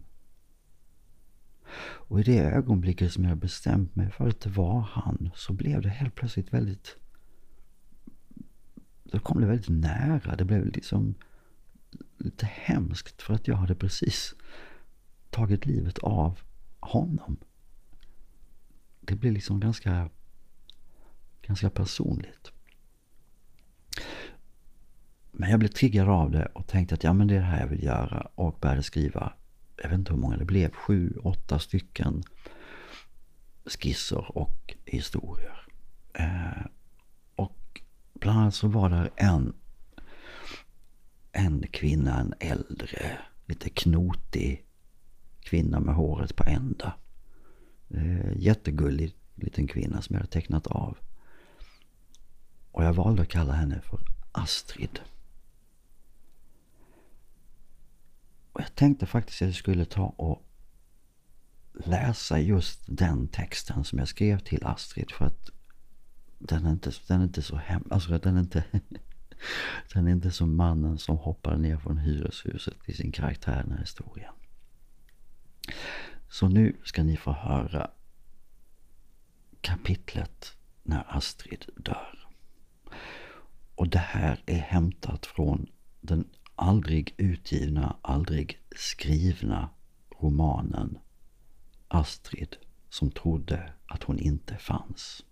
Och 1.80 2.20
i 2.20 2.22
det 2.22 2.40
ögonblicket 2.40 3.12
som 3.12 3.24
jag 3.24 3.38
bestämt 3.38 3.96
mig 3.96 4.10
för 4.10 4.28
att 4.28 4.40
det 4.40 4.50
var 4.50 4.80
han 4.80 5.30
så 5.34 5.52
blev 5.52 5.82
det 5.82 5.88
helt 5.88 6.14
plötsligt 6.14 6.52
väldigt... 6.52 6.96
Då 9.04 9.18
kom 9.18 9.40
det 9.40 9.46
väldigt 9.46 9.68
nära. 9.68 10.36
Det 10.36 10.44
blev 10.44 10.66
liksom 10.66 11.14
lite 12.16 12.46
hemskt 12.46 13.22
för 13.22 13.34
att 13.34 13.48
jag 13.48 13.56
hade 13.56 13.74
precis 13.74 14.34
tagit 15.30 15.66
livet 15.66 15.98
av 15.98 16.40
honom. 16.80 17.36
Det 19.00 19.14
blev 19.14 19.32
liksom 19.32 19.60
ganska 19.60 20.10
ganska 21.42 21.70
personligt. 21.70 22.52
Men 25.40 25.50
jag 25.50 25.58
blev 25.58 25.68
triggad 25.68 26.08
av 26.08 26.30
det 26.30 26.46
och 26.46 26.66
tänkte 26.66 26.94
att 26.94 27.04
ja 27.04 27.12
men 27.12 27.26
det 27.26 27.34
är 27.34 27.38
det 27.38 27.44
här 27.44 27.60
jag 27.60 27.66
vill 27.66 27.84
göra 27.84 28.28
och 28.34 28.58
började 28.60 28.82
skriva, 28.82 29.32
jag 29.82 29.88
vet 29.88 29.98
inte 29.98 30.12
hur 30.12 30.20
många 30.20 30.36
det 30.36 30.44
blev, 30.44 30.72
sju, 30.72 31.12
åtta 31.22 31.58
stycken 31.58 32.22
skisser 33.64 34.38
och 34.38 34.74
historier. 34.84 35.66
Eh, 36.12 36.66
och 37.36 37.80
bland 38.14 38.38
annat 38.38 38.54
så 38.54 38.68
var 38.68 38.90
där 38.90 39.10
en, 39.16 39.54
en 41.32 41.66
kvinna, 41.70 42.20
en 42.20 42.34
äldre, 42.40 43.18
lite 43.46 43.70
knotig 43.70 44.64
kvinna 45.40 45.80
med 45.80 45.94
håret 45.94 46.36
på 46.36 46.44
ända. 46.44 46.94
Eh, 47.90 48.36
jättegullig 48.36 49.14
liten 49.34 49.66
kvinna 49.66 50.02
som 50.02 50.14
jag 50.14 50.20
hade 50.20 50.32
tecknat 50.32 50.66
av. 50.66 50.98
Och 52.72 52.84
jag 52.84 52.92
valde 52.92 53.22
att 53.22 53.28
kalla 53.28 53.52
henne 53.52 53.80
för 53.80 54.00
Astrid. 54.32 55.00
Och 58.58 58.64
jag 58.64 58.74
tänkte 58.74 59.06
faktiskt 59.06 59.42
att 59.42 59.48
jag 59.48 59.54
skulle 59.54 59.84
ta 59.84 60.02
och 60.02 60.42
läsa 61.84 62.40
just 62.40 62.80
den 62.86 63.28
texten 63.28 63.84
som 63.84 63.98
jag 63.98 64.08
skrev 64.08 64.38
till 64.38 64.66
Astrid 64.66 65.10
för 65.10 65.24
att 65.24 65.50
den 66.38 66.66
är 66.66 66.70
inte, 66.70 66.92
den 67.08 67.20
är 67.20 67.24
inte 67.24 67.42
så 67.42 67.56
hem, 67.56 67.84
alltså 67.90 68.18
den 68.18 68.36
är 68.36 68.40
inte, 68.40 68.64
den 69.94 70.06
är 70.06 70.12
inte 70.12 70.30
som 70.30 70.56
mannen 70.56 70.98
som 70.98 71.16
hoppade 71.16 71.58
ner 71.58 71.78
från 71.78 71.98
hyreshuset 71.98 72.74
i 72.84 72.92
sin 72.92 73.12
karaktär 73.12 73.60
i 73.60 73.62
den 73.62 73.72
här 73.72 73.80
historien. 73.80 74.34
Så 76.28 76.48
nu 76.48 76.76
ska 76.84 77.02
ni 77.02 77.16
få 77.16 77.32
höra 77.32 77.90
kapitlet 79.60 80.56
när 80.82 81.16
Astrid 81.16 81.64
dör. 81.76 82.28
Och 83.74 83.88
det 83.88 83.98
här 83.98 84.42
är 84.46 84.58
hämtat 84.58 85.26
från 85.26 85.66
den 86.00 86.28
aldrig 86.58 87.14
utgivna, 87.16 87.96
aldrig 88.02 88.60
skrivna 88.76 89.70
romanen 90.20 90.98
Astrid 91.88 92.56
som 92.88 93.10
trodde 93.10 93.72
att 93.86 94.02
hon 94.02 94.18
inte 94.18 94.56
fanns. 94.56 95.24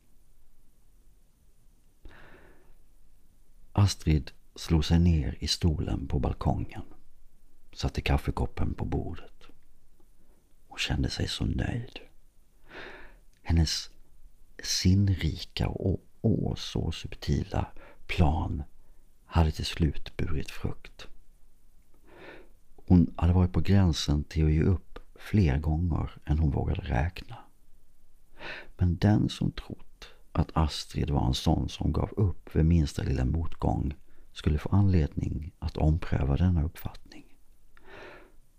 Astrid 3.73 4.31
slog 4.55 4.85
sig 4.85 4.99
ner 4.99 5.37
i 5.41 5.49
stolen 5.49 6.09
på 6.09 6.19
balkongen, 6.19 6.83
satte 7.73 8.01
kaffekoppen 8.01 8.75
på 8.75 8.85
bordet. 8.85 9.43
Hon 10.69 10.79
kände 10.79 11.11
sig 11.11 11.29
så 11.29 11.45
nöjd. 11.45 11.99
Hennes 13.43 13.91
sinnrika 14.63 15.69
och 15.69 16.01
åh 16.21 16.55
så 16.55 16.93
subtila 16.93 17.67
plan 18.07 18.63
hade 19.25 19.53
till 19.53 19.67
slut 19.67 20.17
burit 20.17 20.51
frukt. 20.51 21.09
Hon 22.87 23.15
hade 23.17 23.33
varit 23.33 23.53
på 23.53 23.61
gränsen 23.61 24.25
till 24.25 24.45
att 24.45 24.53
ge 24.53 24.63
upp 24.63 24.99
fler 25.15 25.59
gånger 25.59 26.11
än 26.25 26.39
hon 26.39 26.51
vågade 26.51 26.81
räkna. 26.81 27.37
Men 28.77 28.97
den 28.97 29.29
som 29.29 29.53
trott 29.53 30.09
att 30.33 30.51
Astrid 30.53 31.11
var 31.11 31.27
en 31.27 31.35
sån 31.35 31.69
som 31.69 31.93
gav 31.93 32.11
upp 32.17 32.57
vid 32.57 32.65
minsta 32.65 33.03
lilla 33.03 33.25
motgång 33.25 33.95
skulle 34.33 34.59
få 34.59 34.69
anledning 34.69 35.53
att 35.59 35.77
ompröva 35.77 36.37
denna 36.37 36.65
uppfattning. 36.65 37.25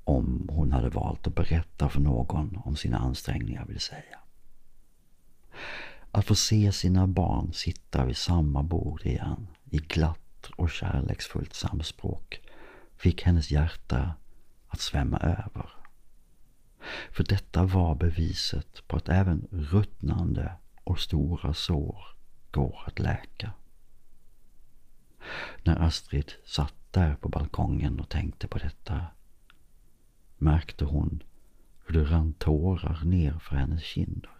Om 0.03 0.49
hon 0.51 0.71
hade 0.71 0.89
valt 0.89 1.27
att 1.27 1.35
berätta 1.35 1.89
för 1.89 1.99
någon 1.99 2.61
om 2.65 2.75
sina 2.75 2.97
ansträngningar 2.97 3.65
vill 3.65 3.79
säga. 3.79 4.19
Att 6.11 6.25
få 6.25 6.35
se 6.35 6.71
sina 6.71 7.07
barn 7.07 7.53
sitta 7.53 8.05
vid 8.05 8.17
samma 8.17 8.63
bord 8.63 9.05
igen 9.05 9.47
i 9.69 9.77
glatt 9.77 10.49
och 10.55 10.69
kärleksfullt 10.69 11.53
samspråk 11.53 12.41
fick 12.97 13.23
hennes 13.23 13.51
hjärta 13.51 14.13
att 14.67 14.79
svämma 14.79 15.17
över. 15.17 15.69
För 17.11 17.23
detta 17.23 17.63
var 17.63 17.95
beviset 17.95 18.87
på 18.87 18.97
att 18.97 19.09
även 19.09 19.47
ruttnande 19.51 20.51
och 20.83 20.99
stora 20.99 21.53
sår 21.53 22.05
går 22.51 22.83
att 22.85 22.99
läka. 22.99 23.51
När 25.63 25.81
Astrid 25.81 26.31
satt 26.45 26.73
där 26.91 27.15
på 27.15 27.29
balkongen 27.29 27.99
och 27.99 28.09
tänkte 28.09 28.47
på 28.47 28.57
detta 28.57 29.05
märkte 30.37 30.85
hon 30.85 31.23
hur 31.85 31.93
det 31.93 32.03
rann 32.03 32.33
tårar 32.33 33.05
ner 33.05 33.39
för 33.39 33.55
hennes 33.55 33.83
kinder. 33.83 34.31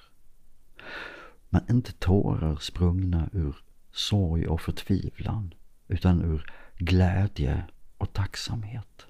Men 1.50 1.62
inte 1.70 1.92
tårar 1.94 2.56
sprungna 2.56 3.30
ur 3.34 3.56
sorg 3.92 4.48
och 4.48 4.62
förtvivlan, 4.62 5.54
utan 5.88 6.22
ur 6.22 6.54
glädje 6.78 7.64
och 7.98 8.14
tacksamhet. 8.14 9.08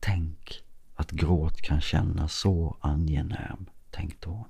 Tänk 0.00 0.64
att 0.94 1.10
gråt 1.10 1.60
kan 1.60 1.80
kännas 1.80 2.34
så 2.34 2.76
angenäm, 2.80 3.66
tänkte 3.90 4.28
hon. 4.28 4.48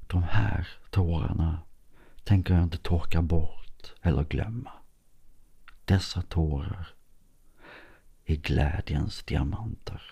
De 0.00 0.22
här 0.22 0.68
tårarna 0.90 1.58
tänker 2.24 2.54
jag 2.54 2.62
inte 2.62 2.78
torka 2.78 3.22
bort 3.22 3.94
eller 4.02 4.24
glömma. 4.24 4.72
Dessa 5.84 6.22
tårar 6.22 6.88
är 8.24 8.36
glädjens 8.36 9.22
diamanter. 9.22 10.02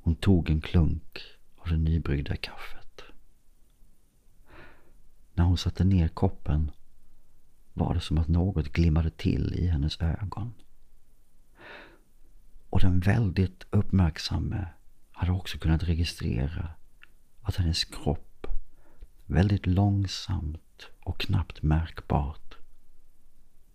Hon 0.00 0.14
tog 0.14 0.50
en 0.50 0.60
klunk 0.60 1.22
av 1.56 1.68
det 1.68 1.76
nybryggda 1.76 2.36
kaffet. 2.36 3.02
När 5.34 5.44
hon 5.44 5.58
satte 5.58 5.84
ner 5.84 6.08
koppen 6.08 6.70
var 7.76 7.94
det 7.94 8.00
som 8.00 8.18
att 8.18 8.28
något 8.28 8.72
glimmade 8.72 9.10
till 9.10 9.54
i 9.54 9.66
hennes 9.66 10.00
ögon. 10.00 10.54
Och 12.70 12.80
den 12.80 13.00
väldigt 13.00 13.66
uppmärksamme 13.70 14.68
hade 15.12 15.32
också 15.32 15.58
kunnat 15.58 15.82
registrera 15.82 16.68
att 17.42 17.56
hennes 17.56 17.84
kropp 17.84 18.46
väldigt 19.26 19.66
långsamt 19.66 20.86
och 21.00 21.20
knappt 21.20 21.62
märkbart 21.62 22.54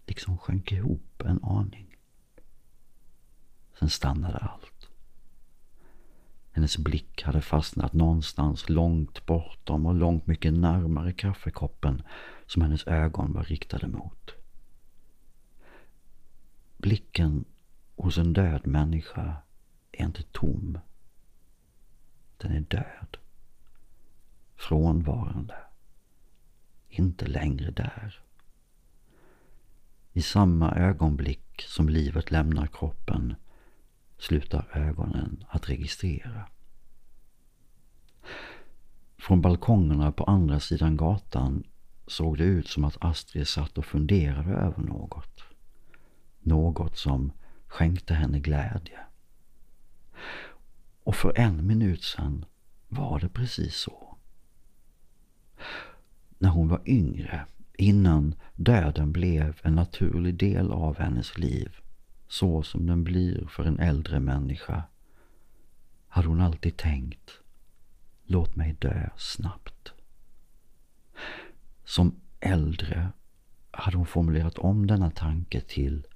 liksom 0.05 0.37
sjönk 0.37 0.71
ihop 0.71 1.21
en 1.25 1.43
aning. 1.43 1.97
Sen 3.79 3.89
stannade 3.89 4.37
allt. 4.37 4.70
Hennes 6.51 6.77
blick 6.77 7.23
hade 7.23 7.41
fastnat 7.41 7.93
någonstans 7.93 8.69
långt 8.69 9.25
bortom 9.25 9.85
och 9.85 9.95
långt 9.95 10.27
mycket 10.27 10.53
närmare 10.53 11.13
kaffekoppen 11.13 12.03
som 12.45 12.61
hennes 12.61 12.87
ögon 12.87 13.33
var 13.33 13.43
riktade 13.43 13.87
mot. 13.87 14.31
Blicken 16.77 17.45
hos 17.95 18.17
en 18.17 18.33
död 18.33 18.67
människa 18.67 19.35
är 19.91 20.05
inte 20.05 20.23
tom. 20.23 20.79
Den 22.37 22.51
är 22.51 22.59
död. 22.59 23.17
Frånvarande. 24.55 25.55
Inte 26.89 27.27
längre 27.27 27.71
där. 27.71 28.23
I 30.13 30.21
samma 30.21 30.71
ögonblick 30.75 31.61
som 31.61 31.89
livet 31.89 32.31
lämnar 32.31 32.67
kroppen 32.67 33.35
slutar 34.21 34.67
ögonen 34.73 35.43
att 35.49 35.69
registrera. 35.69 36.47
Från 39.17 39.41
balkongerna 39.41 40.11
på 40.11 40.23
andra 40.23 40.59
sidan 40.59 40.97
gatan 40.97 41.63
såg 42.07 42.37
det 42.37 42.43
ut 42.43 42.67
som 42.67 42.83
att 42.83 42.97
Astrid 42.99 43.47
satt 43.47 43.77
och 43.77 43.85
funderade 43.85 44.49
över 44.49 44.83
något. 44.83 45.43
Något 46.39 46.97
som 46.97 47.31
skänkte 47.67 48.13
henne 48.13 48.39
glädje. 48.39 48.99
Och 51.03 51.15
för 51.15 51.39
en 51.39 51.67
minut 51.67 52.03
sedan 52.03 52.45
var 52.87 53.19
det 53.19 53.29
precis 53.29 53.75
så. 53.75 54.17
När 56.37 56.49
hon 56.49 56.67
var 56.67 56.81
yngre, 56.85 57.45
innan 57.77 58.35
döden 58.55 59.11
blev 59.11 59.59
en 59.63 59.75
naturlig 59.75 60.35
del 60.35 60.71
av 60.71 60.97
hennes 60.99 61.37
liv, 61.37 61.81
så 62.31 62.63
som 62.63 62.87
den 62.87 63.03
blir 63.03 63.47
för 63.47 63.63
en 63.63 63.79
äldre 63.79 64.19
människa, 64.19 64.83
hade 66.07 66.27
hon 66.27 66.41
alltid 66.41 66.77
tänkt, 66.77 67.31
låt 68.25 68.55
mig 68.55 68.75
dö 68.79 69.09
snabbt. 69.17 69.93
Som 71.85 72.15
äldre 72.39 73.11
hade 73.71 73.97
hon 73.97 74.05
formulerat 74.05 74.57
om 74.57 74.87
denna 74.87 75.11
tanke 75.11 75.61
till 75.61 76.07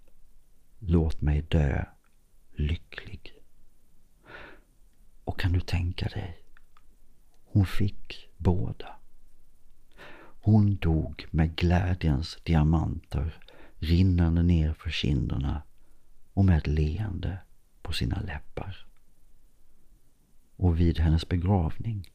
Låt 0.80 1.22
mig 1.22 1.42
dö 1.42 1.86
lycklig. 2.54 3.34
Och 5.24 5.40
kan 5.40 5.52
du 5.52 5.60
tänka 5.60 6.08
dig? 6.08 6.40
Hon 7.46 7.66
fick 7.66 8.30
båda. 8.38 8.96
Hon 10.42 10.76
dog 10.76 11.26
med 11.32 11.56
glädjens 11.56 12.38
diamanter 12.44 13.42
rinnande 13.80 14.44
ner 14.44 14.74
för 14.74 14.90
kinderna 14.90 15.62
och 16.36 16.46
med 16.46 16.58
ett 16.58 16.68
leende 16.68 17.38
på 17.82 17.94
sina 17.94 18.22
läppar. 18.22 18.86
Och 20.56 20.80
vid 20.80 21.00
hennes 21.00 21.28
begravning 21.30 22.12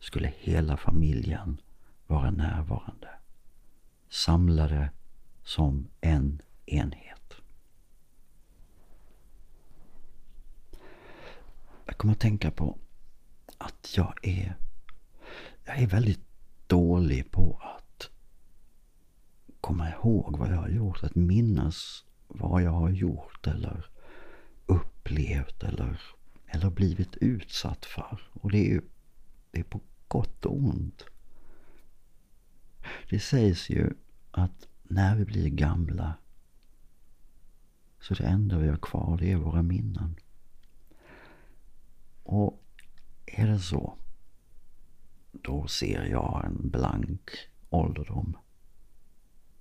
skulle 0.00 0.32
hela 0.38 0.76
familjen 0.76 1.60
vara 2.06 2.30
närvarande. 2.30 3.08
Samlade 4.08 4.90
som 5.42 5.88
en 6.00 6.42
enhet. 6.66 7.34
Jag 11.84 11.96
kommer 11.96 12.12
att 12.12 12.20
tänka 12.20 12.50
på 12.50 12.78
att 13.58 13.96
jag 13.96 14.14
är, 14.22 14.56
jag 15.64 15.78
är 15.78 15.86
väldigt 15.86 16.26
dålig 16.66 17.30
på 17.30 17.60
att 17.62 18.10
komma 19.60 19.90
ihåg 19.90 20.36
vad 20.38 20.52
jag 20.52 20.56
har 20.56 20.68
gjort. 20.68 21.02
Att 21.02 21.14
minnas 21.14 22.04
vad 22.28 22.62
jag 22.62 22.70
har 22.70 22.90
gjort 22.90 23.46
eller 23.46 23.90
upplevt 24.66 25.62
eller, 25.62 26.00
eller 26.46 26.70
blivit 26.70 27.16
utsatt 27.16 27.84
för. 27.84 28.30
Och 28.32 28.50
det 28.50 28.58
är 28.58 28.70
ju 28.70 28.82
det 29.50 29.60
är 29.60 29.64
på 29.64 29.80
gott 30.08 30.44
och 30.44 30.56
ont. 30.56 31.04
Det 33.10 33.20
sägs 33.20 33.70
ju 33.70 33.92
att 34.30 34.68
när 34.82 35.16
vi 35.16 35.24
blir 35.24 35.48
gamla 35.48 36.14
så 38.00 38.14
det 38.14 38.24
enda 38.24 38.58
vi 38.58 38.68
har 38.68 38.76
kvar 38.76 39.16
det 39.16 39.32
är 39.32 39.36
våra 39.36 39.62
minnen. 39.62 40.16
Och 42.22 42.62
är 43.26 43.46
det 43.46 43.58
så, 43.58 43.98
då 45.32 45.66
ser 45.66 46.04
jag 46.04 46.44
en 46.44 46.70
blank 46.70 47.30
ålderdom. 47.70 48.36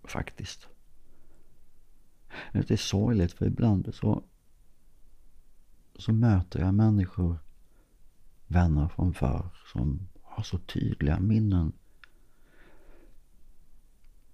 Faktiskt. 0.03 0.67
Det 2.51 2.71
är 2.71 2.77
sorgligt 2.77 3.33
för 3.33 3.45
ibland 3.45 3.95
så, 3.95 4.23
så 5.95 6.13
möter 6.13 6.59
jag 6.59 6.73
människor, 6.73 7.37
vänner 8.47 8.87
från 8.87 9.13
förr, 9.13 9.49
som 9.73 10.07
har 10.23 10.43
så 10.43 10.57
tydliga 10.57 11.19
minnen 11.19 11.73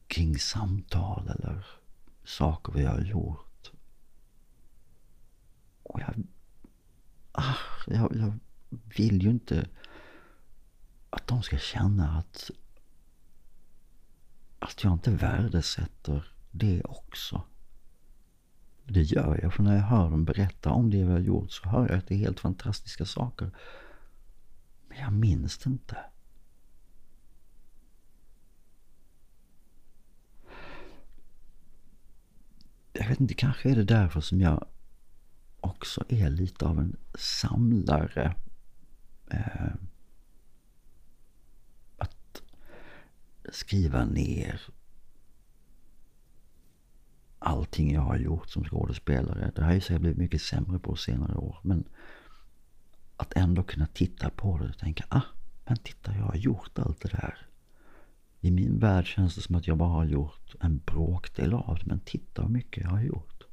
kring 0.08 0.40
samtal 0.40 1.28
eller 1.28 1.66
saker 2.24 2.74
vi 2.74 2.86
har 2.86 3.02
gjort. 3.02 3.72
Och 5.84 6.00
jag 6.02 6.24
ah, 7.32 7.56
jag, 7.88 8.16
jag 8.16 8.40
vill 8.98 9.24
ju 9.24 9.30
inte 9.30 9.70
att 11.10 11.28
de 11.28 11.44
ska 11.44 11.58
känna 11.58 12.18
att, 12.18 12.52
att 14.60 14.84
jag 14.84 14.94
inte 14.94 15.12
värdesätter 15.12 16.34
det 16.52 16.84
också. 16.84 17.44
Det 18.86 19.02
gör 19.02 19.40
jag, 19.44 19.54
för 19.54 19.64
när 19.64 19.76
jag 19.76 19.84
hör 19.84 20.10
dem 20.10 20.26
berätta 20.26 20.72
om 20.72 20.90
det 20.90 21.04
vi 21.04 21.12
har 21.12 21.20
gjort 21.20 21.52
så 21.52 21.70
hör 21.70 21.90
jag 21.90 21.98
att 21.98 22.08
det 22.08 22.14
är 22.16 22.18
helt 22.18 22.40
fantastiska 22.40 23.06
saker. 23.06 23.52
Men 24.88 24.98
jag 24.98 25.14
minns 25.14 25.58
det 25.58 25.70
inte. 25.70 25.98
Jag 32.94 33.08
vet 33.08 33.20
inte, 33.20 33.34
kanske 33.34 33.72
är 33.72 33.76
det 33.76 33.84
därför 33.84 34.22
som 34.22 34.42
jag 34.42 34.66
också 35.60 36.06
är 36.10 36.30
lite 36.30 36.66
av 36.66 36.80
en 36.80 36.96
samlare. 37.16 38.36
Eh, 39.32 39.74
att 41.98 42.42
skriva 43.52 44.06
ner 44.06 44.62
allting 47.44 47.94
jag 47.94 48.02
har 48.02 48.18
gjort 48.18 48.50
som 48.50 48.64
skådespelare. 48.64 49.52
Det 49.56 49.64
har 49.64 49.74
jag 49.74 49.84
säkert 49.84 50.02
blivit 50.02 50.18
mycket 50.18 50.42
sämre 50.42 50.80
på 50.80 50.96
senare 50.96 51.36
år. 51.36 51.58
Men 51.62 51.84
att 53.18 53.34
ändå 53.36 53.64
kunna 53.64 53.86
titta 53.86 54.30
på 54.30 54.58
det 54.58 54.70
och 54.70 54.78
tänka, 54.78 55.06
ah, 55.10 55.22
men 55.66 55.78
titta 55.78 56.16
jag 56.16 56.26
har 56.26 56.36
gjort 56.36 56.80
allt 56.80 57.02
det 57.02 57.10
där. 57.10 57.48
I 58.42 58.52
min 58.52 58.80
värld 58.80 59.06
känns 59.06 59.36
det 59.36 59.42
som 59.42 59.56
att 59.56 59.68
jag 59.68 59.78
bara 59.78 59.90
har 59.90 60.06
gjort 60.06 60.56
en 60.60 60.82
bråkdel 60.86 61.54
av 61.54 61.78
det. 61.80 61.86
Men 61.86 62.00
titta 62.00 62.42
hur 62.42 62.50
mycket 62.50 62.84
jag 62.84 62.90
har 62.90 63.02
gjort. 63.02 63.44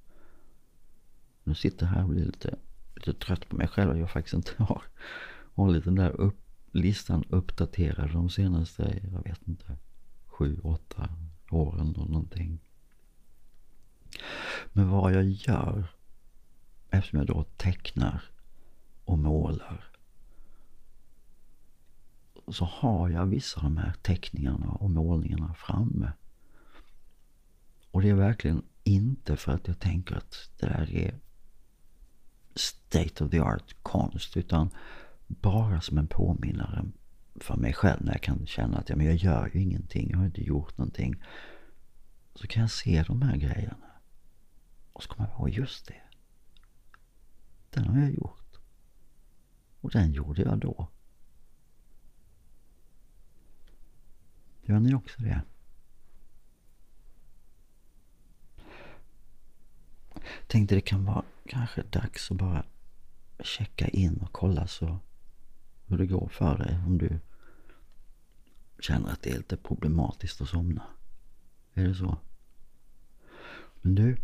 Nu 1.44 1.55
sitter 1.55 1.87
jag 1.87 1.92
här 1.92 2.03
och 2.03 2.09
blir 2.09 2.24
lite, 2.24 2.59
lite 2.94 3.14
trött 3.14 3.48
på 3.48 3.57
mig 3.57 3.68
själv. 3.68 3.98
Jag 3.98 4.11
faktiskt 4.11 4.35
inte 4.35 4.62
har 4.62 4.83
hållit 5.55 5.85
den 5.85 5.94
där 5.94 6.11
upp, 6.11 6.40
listan 6.72 7.24
uppdaterad 7.29 8.12
de 8.12 8.31
senaste, 8.31 9.00
jag 9.12 9.22
vet 9.22 9.48
inte, 9.48 9.76
sju, 10.26 10.61
åtta 10.62 11.09
åren 11.50 11.94
eller 11.96 12.07
någonting. 12.07 12.61
Men 14.73 14.88
vad 14.88 15.12
jag 15.14 15.25
gör, 15.25 15.85
eftersom 16.90 17.18
jag 17.18 17.27
då 17.27 17.44
tecknar 17.57 18.23
och 19.05 19.18
målar, 19.18 19.85
så 22.49 22.64
har 22.64 23.09
jag 23.09 23.26
vissa 23.26 23.61
av 23.61 23.64
de 23.64 23.76
här 23.76 23.95
teckningarna 24.03 24.70
och 24.70 24.91
målningarna 24.91 25.55
framme. 25.55 26.12
Och 27.91 28.03
det 28.03 28.09
är 28.09 28.14
verkligen 28.14 28.62
inte 28.85 29.37
för 29.37 29.53
att 29.53 29.68
jag 29.68 29.78
tänker 29.78 30.16
att 30.16 30.51
det 30.59 30.66
där 30.66 30.95
är 30.95 31.14
state 32.55 33.24
of 33.24 33.30
the 33.30 33.41
art 33.41 33.74
konst 33.82 34.37
utan 34.37 34.70
bara 35.26 35.80
som 35.80 35.99
en 35.99 36.07
påminnare 36.07 36.85
för 37.35 37.57
mig 37.57 37.72
själv 37.72 38.05
när 38.05 38.12
jag 38.12 38.22
kan 38.22 38.47
känna 38.47 38.78
att 38.78 38.89
ja, 38.89 38.97
men 38.97 39.07
jag 39.07 39.14
gör 39.14 39.51
ju 39.55 39.61
ingenting, 39.61 40.11
jag 40.11 40.18
har 40.18 40.26
inte 40.26 40.45
gjort 40.45 40.78
någonting. 40.78 41.22
Så 42.35 42.47
kan 42.47 42.61
jag 42.61 42.70
se 42.70 43.05
de 43.07 43.22
här 43.22 43.37
grejerna. 43.37 43.89
Och 45.01 45.05
så 45.05 45.11
kommer 45.11 45.28
jag 45.28 45.38
ihåg, 45.38 45.51
just 45.51 45.86
det. 45.86 46.01
Den 47.70 47.88
har 47.88 48.01
jag 48.01 48.14
gjort. 48.14 48.61
Och 49.80 49.90
den 49.90 50.12
gjorde 50.12 50.42
jag 50.42 50.59
då. 50.59 50.88
Gör 54.62 54.80
ni 54.80 54.94
också 54.94 55.22
det? 55.22 55.42
Tänkte 60.46 60.74
det 60.74 60.80
kan 60.80 61.05
vara 61.05 61.24
kanske 61.46 61.82
dags 61.82 62.30
att 62.30 62.36
bara 62.36 62.64
checka 63.38 63.88
in 63.88 64.16
och 64.16 64.32
kolla 64.32 64.66
så 64.66 64.98
hur 65.86 65.98
det 65.98 66.07
går 66.07 66.28
för 66.28 66.59
dig. 66.59 66.78
Om 66.86 66.98
du 66.98 67.20
känner 68.78 69.12
att 69.12 69.22
det 69.22 69.30
är 69.30 69.36
lite 69.36 69.57
problematiskt 69.57 70.40
att 70.40 70.48
somna. 70.48 70.82
Är 71.74 71.84
det 71.84 71.94
så? 71.94 72.18
Men 73.82 73.94
du, 73.94 74.16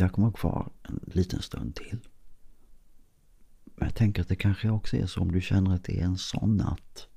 jag 0.00 0.12
kommer 0.12 0.30
kvar 0.30 0.70
en 0.82 1.00
liten 1.04 1.42
stund 1.42 1.74
till. 1.74 1.98
Men 3.64 3.88
jag 3.88 3.94
tänker 3.94 4.22
att 4.22 4.28
det 4.28 4.36
kanske 4.36 4.70
också 4.70 4.96
är 4.96 5.06
så 5.06 5.20
om 5.20 5.32
du 5.32 5.40
känner 5.40 5.74
att 5.74 5.84
det 5.84 6.00
är 6.00 6.04
en 6.04 6.18
sån 6.18 6.56
natt. 6.56 7.08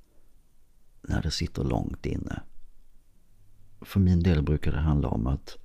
När 1.01 1.21
det 1.21 1.31
sitter 1.31 1.63
långt 1.63 2.05
inne. 2.05 2.41
För 3.81 3.99
min 3.99 4.23
del 4.23 4.43
brukar 4.43 4.71
det 4.71 4.79
handla 4.79 5.07
om 5.07 5.27
att 5.27 5.57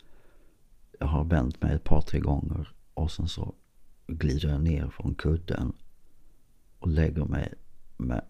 jag 0.98 1.06
har 1.06 1.24
vänt 1.24 1.62
mig 1.62 1.74
ett 1.74 1.84
par, 1.84 2.00
tre 2.00 2.20
gånger 2.20 2.74
och 2.94 3.10
sen 3.10 3.28
så 3.28 3.54
glider 4.06 4.48
jag 4.48 4.62
ner 4.62 4.88
från 4.88 5.14
kudden 5.14 5.72
och 6.78 6.88
lägger 6.88 7.24
mig 7.24 7.54
med 7.96 8.24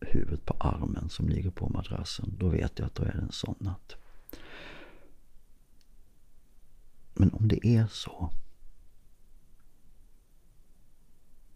huvudet 0.00 0.44
på 0.44 0.54
armen 0.60 1.08
som 1.08 1.28
ligger 1.28 1.50
på 1.50 1.68
madrassen. 1.68 2.34
Då 2.38 2.48
vet 2.48 2.78
jag 2.78 2.86
att 2.86 2.94
då 2.94 3.02
är 3.02 3.12
det 3.12 3.18
en 3.18 3.32
sån 3.32 3.54
natt. 3.58 3.96
Men 7.14 7.32
om 7.32 7.48
det 7.48 7.66
är 7.66 7.86
så 7.86 8.32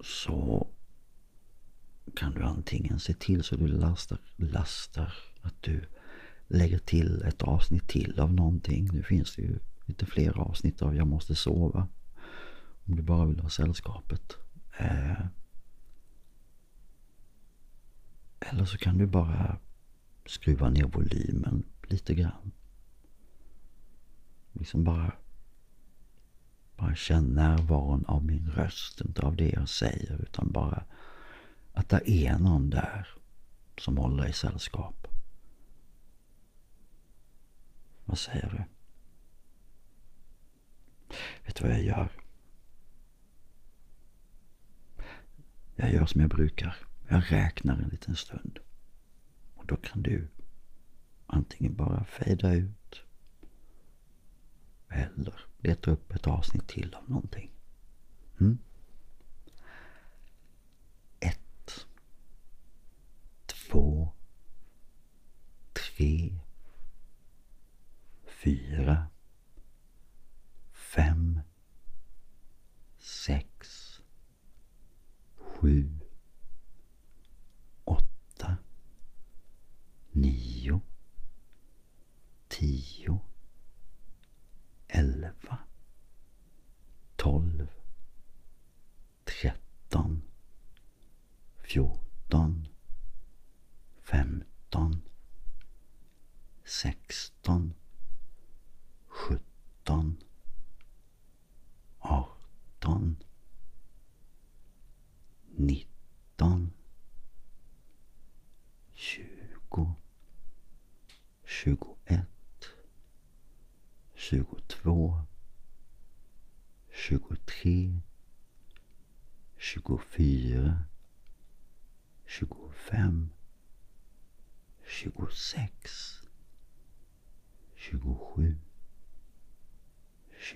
så 0.00 0.68
kan 2.14 2.32
du 2.32 2.42
antingen 2.42 2.98
se 2.98 3.14
till 3.14 3.44
så 3.44 3.57
du 3.57 3.66
lastar, 3.66 4.18
lastar 4.36 5.14
att 5.42 5.62
du 5.62 5.84
lägger 6.46 6.78
till 6.78 7.22
ett 7.22 7.42
avsnitt 7.42 7.88
till 7.88 8.20
av 8.20 8.34
någonting. 8.34 8.88
Nu 8.92 9.02
finns 9.02 9.36
det 9.36 9.42
ju 9.42 9.59
lite 9.86 10.07
fler 10.07 10.38
avsnitt 10.38 10.82
av 10.82 10.96
Jag 10.96 11.07
måste 11.07 11.34
sova. 11.34 11.88
Om 12.84 12.96
du 12.96 13.02
bara 13.02 13.26
vill 13.26 13.40
ha 13.40 13.48
sällskapet. 13.48 14.36
Eh, 14.78 15.26
eller 18.40 18.64
så 18.64 18.78
kan 18.78 18.98
du 18.98 19.07
bara 19.07 19.59
skruva 20.26 20.70
ner 20.70 20.84
volymen 20.84 21.64
lite 21.82 22.14
grann. 22.14 22.52
Liksom 24.52 24.84
bara, 24.84 25.12
bara 26.77 26.95
känn 26.95 27.24
närvaron 27.24 28.05
av 28.07 28.24
min 28.24 28.51
röst, 28.51 29.01
inte 29.01 29.22
av 29.22 29.37
det 29.37 29.49
jag 29.49 29.68
säger 29.68 30.22
utan 30.22 30.53
bara 30.53 30.85
att 31.72 31.89
det 31.89 32.11
är 32.11 32.39
någon 32.39 32.70
där 32.70 33.09
som 33.79 33.97
håller 33.99 34.29
i 34.29 34.33
sällskap. 34.33 35.07
Vad 38.05 38.18
säger 38.18 38.51
du? 38.51 38.64
Vet 41.47 41.57
du 41.57 41.64
vad 41.64 41.72
jag 41.72 41.85
gör? 41.85 42.09
Jag 45.77 45.93
gör 45.93 46.07
som 46.07 46.20
jag 46.20 46.31
brukar. 46.31 46.77
Jag 47.09 47.33
räknar 47.33 47.74
en 47.79 47.89
liten 47.89 48.16
stund. 48.16 48.59
Och 49.55 49.66
då 49.66 49.77
kan 49.77 50.03
du 50.03 50.29
antingen 51.27 51.74
bara 51.74 52.05
fejda 52.05 52.53
ut 52.53 53.03
eller 54.89 55.35
leta 55.66 55.90
upp 55.90 56.12
ett 56.12 56.26
avsnitt 56.26 56.68
till 56.68 56.94
av 56.94 57.10
någonting. 57.10 57.50
Mm? 58.40 58.58
Ett. 61.20 61.86
Två. 63.46 64.12
Tre. 65.72 66.38
Fyra. 68.26 69.06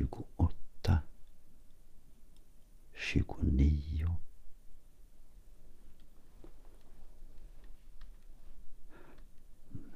Tjugoåtta, 0.01 0.99
tjugonio 2.95 4.17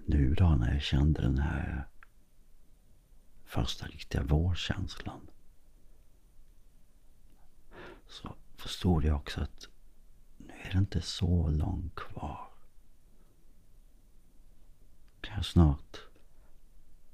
nu 0.06 0.34
då 0.34 0.48
när 0.48 0.72
jag 0.72 0.82
kände 0.82 1.22
den 1.22 1.38
här 1.38 1.88
första 3.44 3.86
riktiga 3.86 4.22
vårkänslan 4.22 5.30
så 8.08 8.34
förstod 8.56 9.04
jag 9.04 9.16
också 9.16 9.40
att 9.40 9.68
nu 10.36 10.54
är 10.62 10.72
det 10.72 10.78
inte 10.78 11.00
så 11.00 11.48
långt 11.48 11.94
kvar. 11.94 12.48
Kan 15.20 15.36
jag 15.36 15.46
snart 15.46 15.98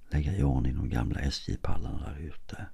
lägga 0.08 0.36
i 0.36 0.42
ordning 0.42 0.76
de 0.76 0.88
gamla 0.88 1.20
SJ-pallarna 1.20 2.10
där 2.10 2.16
ute. 2.18 2.66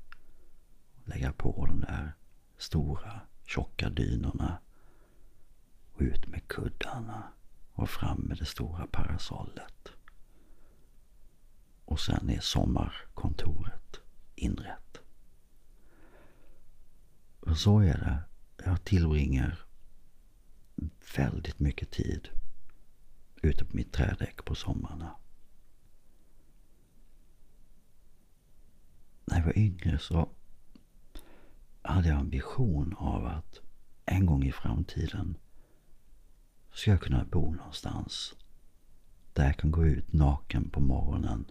Lägga 1.08 1.32
på 1.32 1.66
de 1.66 1.80
där 1.80 2.14
stora 2.58 3.20
tjocka 3.44 3.88
dynorna 3.88 4.58
och 5.92 6.00
ut 6.00 6.26
med 6.26 6.48
kuddarna 6.48 7.32
och 7.72 7.90
fram 7.90 8.18
med 8.18 8.38
det 8.38 8.44
stora 8.44 8.86
parasollet. 8.86 9.88
Och 11.84 12.00
sen 12.00 12.30
är 12.30 12.40
sommarkontoret 12.40 14.00
inrätt. 14.34 15.00
Och 17.40 17.58
så 17.58 17.80
är 17.80 17.98
det. 17.98 18.22
Jag 18.64 18.84
tillbringar 18.84 19.66
väldigt 21.16 21.58
mycket 21.58 21.90
tid 21.90 22.28
ute 23.42 23.64
på 23.64 23.76
mitt 23.76 23.92
trädäck 23.92 24.44
på 24.44 24.54
sommarna. 24.54 25.16
När 29.24 29.38
jag 29.38 29.44
var 29.44 29.58
yngre 29.58 29.98
så 29.98 30.28
hade 31.86 32.08
jag 32.08 32.20
en 32.20 32.30
vision 32.30 32.94
av 32.98 33.26
att 33.26 33.60
en 34.04 34.26
gång 34.26 34.44
i 34.44 34.52
framtiden 34.52 35.36
ska 36.72 36.90
jag 36.90 37.00
kunna 37.00 37.24
bo 37.24 37.54
någonstans 37.54 38.34
där 39.32 39.44
jag 39.44 39.56
kan 39.56 39.70
gå 39.70 39.86
ut 39.86 40.12
naken 40.12 40.70
på 40.70 40.80
morgonen 40.80 41.50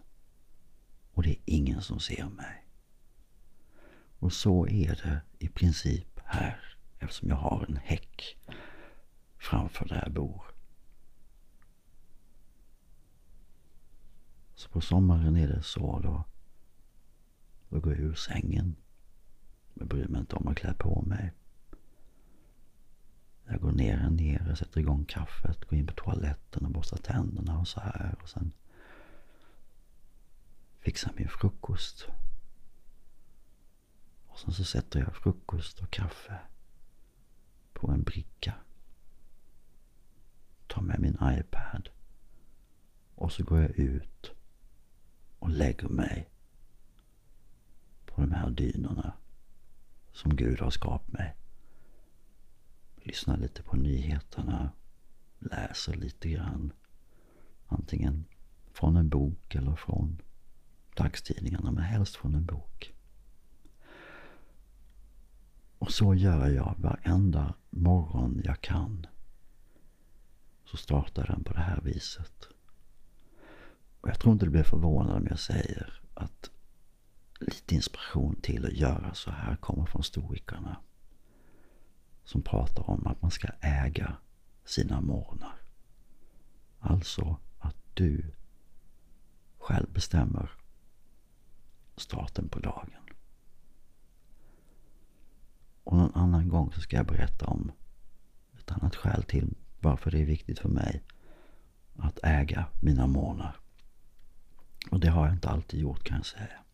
och 1.13 1.23
det 1.23 1.29
är 1.29 1.39
ingen 1.45 1.81
som 1.81 1.99
ser 1.99 2.25
mig. 2.29 2.65
Och 4.19 4.33
så 4.33 4.67
är 4.67 4.95
det 5.03 5.21
i 5.39 5.47
princip 5.47 6.19
här 6.25 6.77
eftersom 6.99 7.29
jag 7.29 7.35
har 7.35 7.65
en 7.69 7.77
häck 7.77 8.37
framför 9.37 9.85
där 9.85 10.01
jag 10.03 10.13
bor. 10.13 10.43
Så 14.55 14.69
på 14.69 14.81
sommaren 14.81 15.35
är 15.35 15.47
det 15.47 15.63
så 15.63 15.99
då. 15.99 16.23
Då 17.69 17.79
går 17.79 17.93
jag 17.93 18.01
ur 18.01 18.13
sängen. 18.13 18.75
Jag 19.75 19.87
bryr 19.87 20.07
mig 20.07 20.19
inte 20.21 20.35
om 20.35 20.47
att 20.47 20.57
klä 20.57 20.73
på 20.73 21.01
mig. 21.01 21.33
Jag 23.45 23.61
går 23.61 23.71
ner 23.71 24.09
ner, 24.09 24.45
jag 24.47 24.57
sätter 24.57 24.79
igång 24.79 25.05
kaffet, 25.05 25.65
går 25.65 25.79
in 25.79 25.87
på 25.87 25.93
toaletten 25.93 26.65
och 26.65 26.71
borstar 26.71 26.97
tänderna 26.97 27.59
och 27.59 27.67
så 27.67 27.79
här. 27.79 28.15
Och 28.21 28.29
sen 28.29 28.51
fixar 30.79 31.13
min 31.15 31.29
frukost. 31.29 32.07
Och 34.27 34.39
sen 34.39 34.53
så 34.53 34.63
sätter 34.63 34.99
jag 34.99 35.15
frukost 35.15 35.79
och 35.79 35.91
kaffe 35.91 36.39
på 37.73 37.91
en 37.91 38.03
bricka. 38.03 38.53
Tar 40.67 40.81
med 40.81 40.99
min 40.99 41.17
iPad. 41.21 41.89
Och 43.15 43.31
så 43.31 43.43
går 43.43 43.61
jag 43.61 43.71
ut 43.71 44.31
och 45.39 45.49
lägger 45.49 45.87
mig 45.87 46.29
på 48.05 48.21
de 48.21 48.31
här 48.31 48.49
dynorna 48.49 49.13
som 50.15 50.35
Gud 50.35 50.61
har 50.61 50.69
skapat 50.69 51.11
mig. 51.11 51.35
Lyssnar 52.95 53.37
lite 53.37 53.63
på 53.63 53.75
nyheterna, 53.75 54.71
läser 55.39 55.93
lite 55.93 56.29
grann. 56.29 56.73
Antingen 57.67 58.25
från 58.71 58.97
en 58.97 59.09
bok 59.09 59.55
eller 59.55 59.75
från 59.75 60.21
dagstidningarna, 60.95 61.71
men 61.71 61.83
helst 61.83 62.15
från 62.15 62.35
en 62.35 62.45
bok. 62.45 62.93
Och 65.79 65.91
så 65.91 66.15
gör 66.15 66.47
jag 66.47 66.75
varenda 66.77 67.53
morgon 67.69 68.41
jag 68.43 68.61
kan. 68.61 69.05
Så 70.65 70.77
startar 70.77 71.27
den 71.27 71.43
på 71.43 71.53
det 71.53 71.59
här 71.59 71.81
viset. 71.81 72.47
Och 74.01 74.09
jag 74.09 74.19
tror 74.19 74.33
inte 74.33 74.45
du 74.45 74.51
blir 74.51 74.63
förvånad 74.63 75.17
om 75.17 75.27
jag 75.29 75.39
säger 75.39 76.01
att 76.13 76.49
lite 77.39 77.75
inspiration 77.75 78.35
till 78.41 78.65
att 78.65 78.73
göra 78.73 79.13
så 79.13 79.31
här 79.31 79.55
kommer 79.55 79.85
från 79.85 80.03
stoikerna. 80.03 80.77
Som 82.23 82.41
pratar 82.41 82.89
om 82.89 83.07
att 83.07 83.21
man 83.21 83.31
ska 83.31 83.47
äga 83.61 84.17
sina 84.65 85.01
morgnar. 85.01 85.61
Alltså 86.79 87.37
att 87.59 87.75
du 87.93 88.33
själv 89.57 89.93
bestämmer 89.93 90.49
starten 91.97 92.49
på 92.49 92.59
dagen. 92.59 92.91
Och 95.83 95.97
någon 95.97 96.15
annan 96.15 96.49
gång 96.49 96.71
så 96.71 96.81
ska 96.81 96.95
jag 96.95 97.05
berätta 97.05 97.45
om 97.45 97.71
ett 98.59 98.71
annat 98.71 98.95
skäl 98.95 99.23
till 99.23 99.57
varför 99.79 100.11
det 100.11 100.21
är 100.21 100.25
viktigt 100.25 100.59
för 100.59 100.69
mig 100.69 101.03
att 101.97 102.19
äga 102.23 102.65
mina 102.79 103.07
morgnar. 103.07 103.59
Och 104.91 104.99
det 104.99 105.09
har 105.09 105.25
jag 105.25 105.35
inte 105.35 105.49
alltid 105.49 105.79
gjort 105.79 106.03
kan 106.03 106.17
jag 106.17 106.25
säga. 106.25 106.64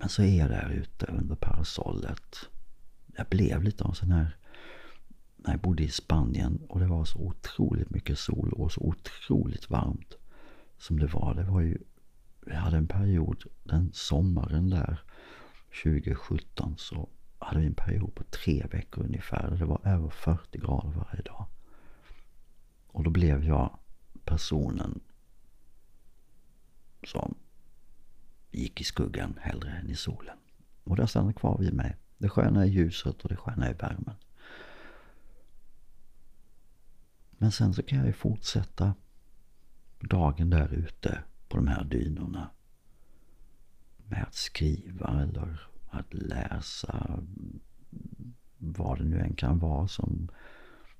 Men 0.00 0.08
så 0.08 0.22
är 0.22 0.38
jag 0.38 0.50
där 0.50 0.70
ute 0.70 1.06
under 1.06 1.36
parasollet. 1.36 2.36
Jag 3.16 3.26
blev 3.26 3.62
lite 3.62 3.84
av 3.84 3.90
en 3.90 3.96
sån 3.96 4.10
här 4.10 4.36
när 5.36 5.50
jag 5.50 5.60
bodde 5.60 5.82
i 5.82 5.88
Spanien 5.88 6.60
och 6.68 6.80
det 6.80 6.86
var 6.86 7.04
så 7.04 7.18
otroligt 7.18 7.90
mycket 7.90 8.18
sol 8.18 8.52
och 8.52 8.72
så 8.72 8.80
otroligt 8.80 9.70
varmt 9.70 10.14
som 10.78 10.98
det 10.98 11.06
var. 11.06 11.34
Det 11.34 11.42
var 11.42 11.60
ju, 11.60 11.78
vi 12.46 12.54
hade 12.54 12.76
en 12.76 12.86
period 12.86 13.44
den 13.64 13.90
sommaren 13.92 14.70
där 14.70 15.02
2017 15.82 16.74
så 16.78 17.08
hade 17.38 17.60
vi 17.60 17.66
en 17.66 17.74
period 17.74 18.14
på 18.14 18.24
tre 18.24 18.66
veckor 18.70 19.04
ungefär. 19.04 19.50
Det 19.50 19.64
var 19.64 19.80
över 19.84 20.08
40 20.08 20.58
grader 20.58 20.90
varje 20.90 21.22
dag. 21.22 21.46
Och 22.86 23.04
då 23.04 23.10
blev 23.10 23.44
jag 23.44 23.78
personen 24.24 25.00
som 27.06 27.34
gick 28.50 28.80
i 28.80 28.84
skuggan 28.84 29.38
hellre 29.40 29.70
än 29.70 29.90
i 29.90 29.96
solen. 29.96 30.36
Och 30.84 30.96
det 30.96 31.06
stannar 31.06 31.32
kvar 31.32 31.58
vid 31.58 31.74
mig. 31.74 31.96
Det 32.18 32.28
sköna 32.28 32.62
är 32.62 32.66
ljuset 32.66 33.22
och 33.22 33.28
det 33.28 33.36
sköna 33.36 33.66
är 33.66 33.74
värmen. 33.74 34.14
Men 37.30 37.52
sen 37.52 37.74
så 37.74 37.82
kan 37.82 37.98
jag 37.98 38.06
ju 38.06 38.12
fortsätta 38.12 38.94
dagen 40.00 40.50
där 40.50 40.74
ute 40.74 41.22
på 41.48 41.56
de 41.56 41.68
här 41.68 41.84
dynorna. 41.84 42.50
Med 43.96 44.22
att 44.22 44.34
skriva 44.34 45.22
eller 45.22 45.60
att 45.90 46.14
läsa. 46.14 47.22
Vad 48.58 48.98
det 48.98 49.04
nu 49.04 49.20
än 49.20 49.34
kan 49.34 49.58
vara 49.58 49.88
som 49.88 50.28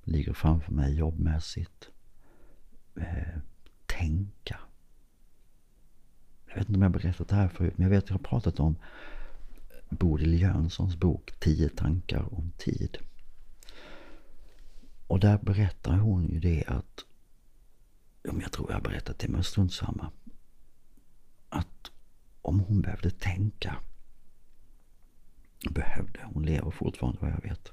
ligger 0.03 0.33
framför 0.33 0.71
mig 0.71 0.95
jobbmässigt. 0.95 1.89
Eh, 2.95 3.39
tänka. 3.85 4.59
Jag 6.51 6.57
vet 6.59 6.69
inte 6.69 6.77
om 6.77 6.81
jag 6.81 6.89
har 6.89 6.99
berättat 6.99 7.27
det 7.27 7.35
här 7.35 7.47
förut, 7.47 7.73
men 7.77 7.83
jag 7.83 7.89
vet 7.89 8.03
att 8.03 8.09
jag 8.09 8.17
har 8.17 8.23
pratat 8.23 8.59
om 8.59 8.75
Bodil 9.89 10.41
Jönssons 10.41 10.95
bok 10.95 11.31
Tio 11.39 11.69
tankar 11.69 12.33
om 12.33 12.51
tid. 12.57 12.97
Och 15.07 15.19
där 15.19 15.37
berättar 15.37 15.97
hon 15.97 16.27
ju 16.27 16.39
det 16.39 16.63
att, 16.67 17.05
om 18.29 18.41
jag 18.41 18.51
tror 18.51 18.69
jag 18.69 18.75
har 18.75 18.81
berättat 18.81 19.19
det, 19.19 19.27
men 19.27 19.43
strunt 19.43 19.73
samma. 19.73 20.11
Att 21.49 21.91
om 22.41 22.59
hon 22.59 22.81
behövde 22.81 23.09
tänka, 23.09 23.75
behövde, 25.69 26.19
hon 26.33 26.45
lever 26.45 26.71
fortfarande 26.71 27.19
vad 27.21 27.31
jag 27.31 27.41
vet. 27.41 27.71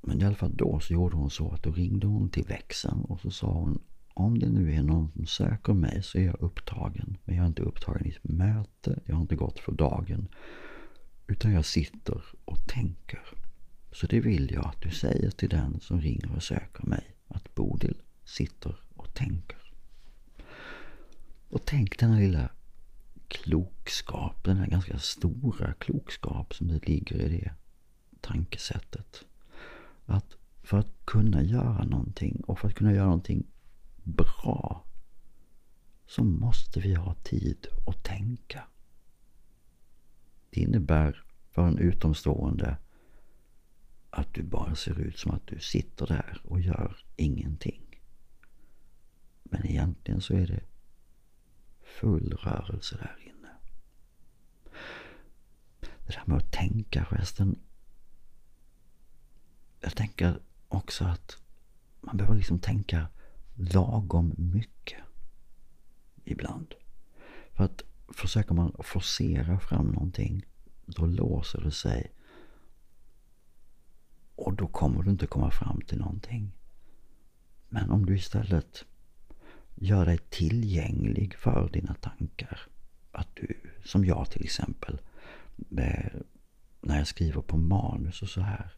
Men 0.00 0.22
i 0.22 0.24
alla 0.24 0.36
fall 0.36 0.56
då 0.56 0.80
så 0.80 0.92
gjorde 0.92 1.16
hon 1.16 1.30
så 1.30 1.50
att 1.50 1.62
då 1.62 1.70
ringde 1.70 2.06
hon 2.06 2.30
till 2.30 2.44
växeln 2.44 3.04
och 3.04 3.20
så 3.20 3.30
sa 3.30 3.52
hon 3.52 3.82
om 4.18 4.38
det 4.38 4.48
nu 4.48 4.74
är 4.74 4.82
någon 4.82 5.12
som 5.12 5.26
söker 5.26 5.74
mig 5.74 6.02
så 6.02 6.18
är 6.18 6.22
jag 6.22 6.40
upptagen. 6.40 7.16
Men 7.24 7.36
jag 7.36 7.42
är 7.42 7.46
inte 7.46 7.62
upptagen 7.62 8.06
i 8.06 8.10
ett 8.10 8.24
möte, 8.24 9.00
jag 9.06 9.14
har 9.14 9.22
inte 9.22 9.36
gått 9.36 9.58
för 9.58 9.72
dagen. 9.72 10.28
Utan 11.26 11.52
jag 11.52 11.64
sitter 11.64 12.24
och 12.44 12.66
tänker. 12.68 13.20
Så 13.92 14.06
det 14.06 14.20
vill 14.20 14.50
jag 14.52 14.66
att 14.66 14.82
du 14.82 14.90
säger 14.90 15.30
till 15.30 15.48
den 15.48 15.80
som 15.80 16.00
ringer 16.00 16.36
och 16.36 16.42
söker 16.42 16.86
mig. 16.86 17.16
Att 17.28 17.54
Bodil 17.54 18.02
sitter 18.24 18.76
och 18.94 19.14
tänker. 19.14 19.58
Och 21.48 21.64
tänk 21.64 21.98
denna 21.98 22.18
lilla 22.18 22.50
klokskap, 23.28 24.44
den 24.44 24.56
här 24.56 24.66
ganska 24.66 24.98
stora 24.98 25.72
klokskap 25.72 26.54
som 26.54 26.68
det 26.68 26.86
ligger 26.88 27.16
i 27.16 27.28
det 27.28 27.52
tankesättet. 28.20 29.24
Att 30.04 30.36
för 30.62 30.78
att 30.78 30.88
kunna 31.04 31.42
göra 31.42 31.84
någonting 31.84 32.42
och 32.46 32.58
för 32.58 32.68
att 32.68 32.74
kunna 32.74 32.92
göra 32.92 33.04
någonting 33.04 33.46
bra 34.08 34.84
så 36.06 36.24
måste 36.24 36.80
vi 36.80 36.94
ha 36.94 37.14
tid 37.14 37.66
att 37.86 38.04
tänka. 38.04 38.64
Det 40.50 40.60
innebär 40.60 41.24
för 41.50 41.66
en 41.66 41.78
utomstående 41.78 42.76
att 44.10 44.34
du 44.34 44.42
bara 44.42 44.74
ser 44.74 45.00
ut 45.00 45.18
som 45.18 45.30
att 45.30 45.46
du 45.46 45.58
sitter 45.60 46.06
där 46.06 46.40
och 46.44 46.60
gör 46.60 46.96
ingenting. 47.16 48.00
Men 49.42 49.66
egentligen 49.66 50.20
så 50.20 50.34
är 50.34 50.46
det 50.46 50.60
full 51.82 52.32
rörelse 52.32 52.96
där 52.96 53.16
inne. 53.20 53.48
Det 55.80 56.12
där 56.12 56.22
med 56.26 56.36
att 56.36 56.52
tänka 56.52 57.04
förresten. 57.04 57.58
Jag 59.80 59.96
tänker 59.96 60.40
också 60.68 61.04
att 61.04 61.36
man 62.00 62.16
behöver 62.16 62.36
liksom 62.36 62.58
tänka 62.58 63.08
lagom 63.58 64.34
mycket 64.36 64.98
ibland. 66.24 66.74
För 67.52 67.64
att 67.64 67.82
försöker 68.08 68.54
man 68.54 68.72
forcera 68.78 69.58
fram 69.58 69.86
någonting, 69.86 70.46
då 70.86 71.06
låser 71.06 71.60
det 71.60 71.70
sig. 71.70 72.12
Och 74.34 74.54
då 74.54 74.66
kommer 74.66 75.02
du 75.02 75.10
inte 75.10 75.26
komma 75.26 75.50
fram 75.50 75.80
till 75.80 75.98
någonting. 75.98 76.52
Men 77.68 77.90
om 77.90 78.06
du 78.06 78.16
istället 78.16 78.84
gör 79.74 80.06
dig 80.06 80.18
tillgänglig 80.18 81.34
för 81.34 81.68
dina 81.72 81.94
tankar. 81.94 82.60
Att 83.12 83.28
du, 83.36 83.60
som 83.84 84.04
jag 84.04 84.30
till 84.30 84.44
exempel, 84.44 85.00
eh, 85.78 86.20
när 86.80 86.98
jag 86.98 87.06
skriver 87.06 87.42
på 87.42 87.56
manus 87.56 88.22
och 88.22 88.28
så 88.28 88.40
här. 88.40 88.74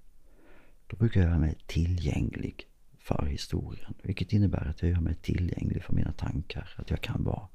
Då 0.87 0.97
brukar 0.97 1.20
jag 1.20 1.28
göra 1.28 1.39
mig 1.39 1.59
tillgänglig 1.66 2.69
för 3.11 3.26
historien. 3.26 3.94
Vilket 4.02 4.32
innebär 4.32 4.66
att 4.68 4.82
jag 4.82 4.90
gör 4.90 5.00
mig 5.00 5.14
tillgänglig 5.14 5.84
för 5.84 5.92
mina 5.92 6.12
tankar. 6.12 6.74
Att 6.76 6.90
jag 6.90 7.00
kan 7.00 7.24
vara 7.24 7.48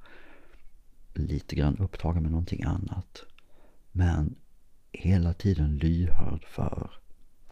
lite 1.14 1.56
grann 1.56 1.78
upptagen 1.78 2.22
med 2.24 2.32
någonting 2.32 2.64
annat. 2.64 3.24
Men 3.92 4.36
hela 4.92 5.34
tiden 5.34 5.78
lyhörd 5.78 6.46
för 6.46 6.92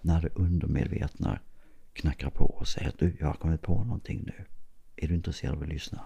när 0.01 0.21
det 0.21 0.29
undermedvetna 0.35 1.39
knackar 1.93 2.29
på 2.29 2.45
och 2.45 2.67
säger 2.67 2.89
att 2.89 2.99
du, 2.99 3.17
jag 3.19 3.27
har 3.27 3.33
kommit 3.33 3.61
på 3.61 3.83
någonting 3.83 4.23
nu. 4.25 4.45
Är 4.95 5.07
du 5.07 5.15
intresserad 5.15 5.55
av 5.55 5.63
att 5.63 5.69
lyssna? 5.69 6.05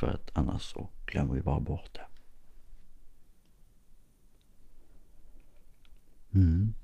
För 0.00 0.06
att 0.06 0.30
annars 0.32 0.62
så 0.62 0.88
glömmer 1.06 1.34
vi 1.34 1.42
bara 1.42 1.60
bort 1.60 1.90
det. 1.92 2.06
Mm 6.38 6.74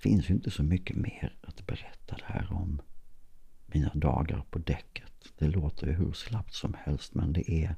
finns 0.00 0.30
ju 0.30 0.34
inte 0.34 0.50
så 0.50 0.62
mycket 0.62 0.96
mer 0.96 1.36
att 1.40 1.66
berätta 1.66 2.16
där 2.16 2.48
om 2.50 2.82
mina 3.66 3.94
dagar 3.94 4.44
på 4.50 4.58
däcket. 4.58 5.32
Det 5.38 5.48
låter 5.48 5.86
ju 5.86 5.92
hur 5.92 6.12
slappt 6.12 6.54
som 6.54 6.74
helst 6.74 7.14
men 7.14 7.32
det 7.32 7.50
är 7.50 7.76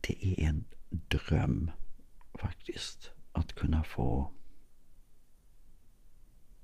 det 0.00 0.26
är 0.26 0.48
en 0.48 0.64
dröm 0.90 1.70
faktiskt 2.34 3.10
att 3.32 3.52
kunna 3.52 3.84
få 3.84 4.32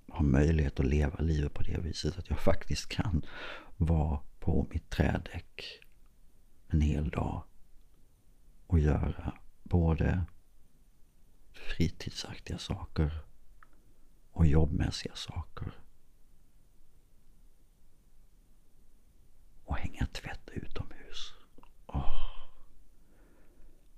ha 0.08 0.22
möjlighet 0.22 0.80
att 0.80 0.86
leva 0.86 1.18
livet 1.18 1.54
på 1.54 1.62
det 1.62 1.78
viset 1.78 2.18
att 2.18 2.30
jag 2.30 2.40
faktiskt 2.40 2.88
kan 2.88 3.22
vara 3.76 4.20
på 4.38 4.66
mitt 4.70 4.90
trädäck 4.90 5.80
en 6.68 6.80
hel 6.80 7.08
dag 7.08 7.42
och 8.66 8.78
göra 8.78 9.38
både 9.62 10.24
fritidsaktiga 11.52 12.58
saker 12.58 13.24
och 14.34 14.46
jobbmässiga 14.46 15.14
saker. 15.14 15.72
Och 19.64 19.76
hänga 19.76 20.06
tvätt 20.06 20.50
utomhus. 20.52 21.34
Oh. 21.86 22.48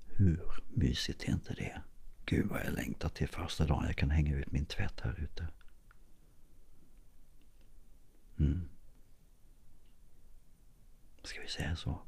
hur 0.07 0.65
mysigt 0.69 1.23
är 1.25 1.33
inte 1.33 1.55
det? 1.55 1.83
Gud 2.25 2.47
vad 2.47 2.61
jag 2.67 2.73
längtar 2.73 3.09
till 3.09 3.29
första 3.29 3.67
dagen 3.67 3.85
jag 3.87 3.97
kan 3.97 4.11
hänga 4.11 4.37
ut 4.37 4.53
min 4.53 4.67
tvätt 4.67 5.01
här 5.01 5.21
ute. 5.21 5.49
Mm. 8.39 8.69
Ska 11.23 11.41
vi 11.41 11.49
säga 11.49 11.77
så? 11.77 12.06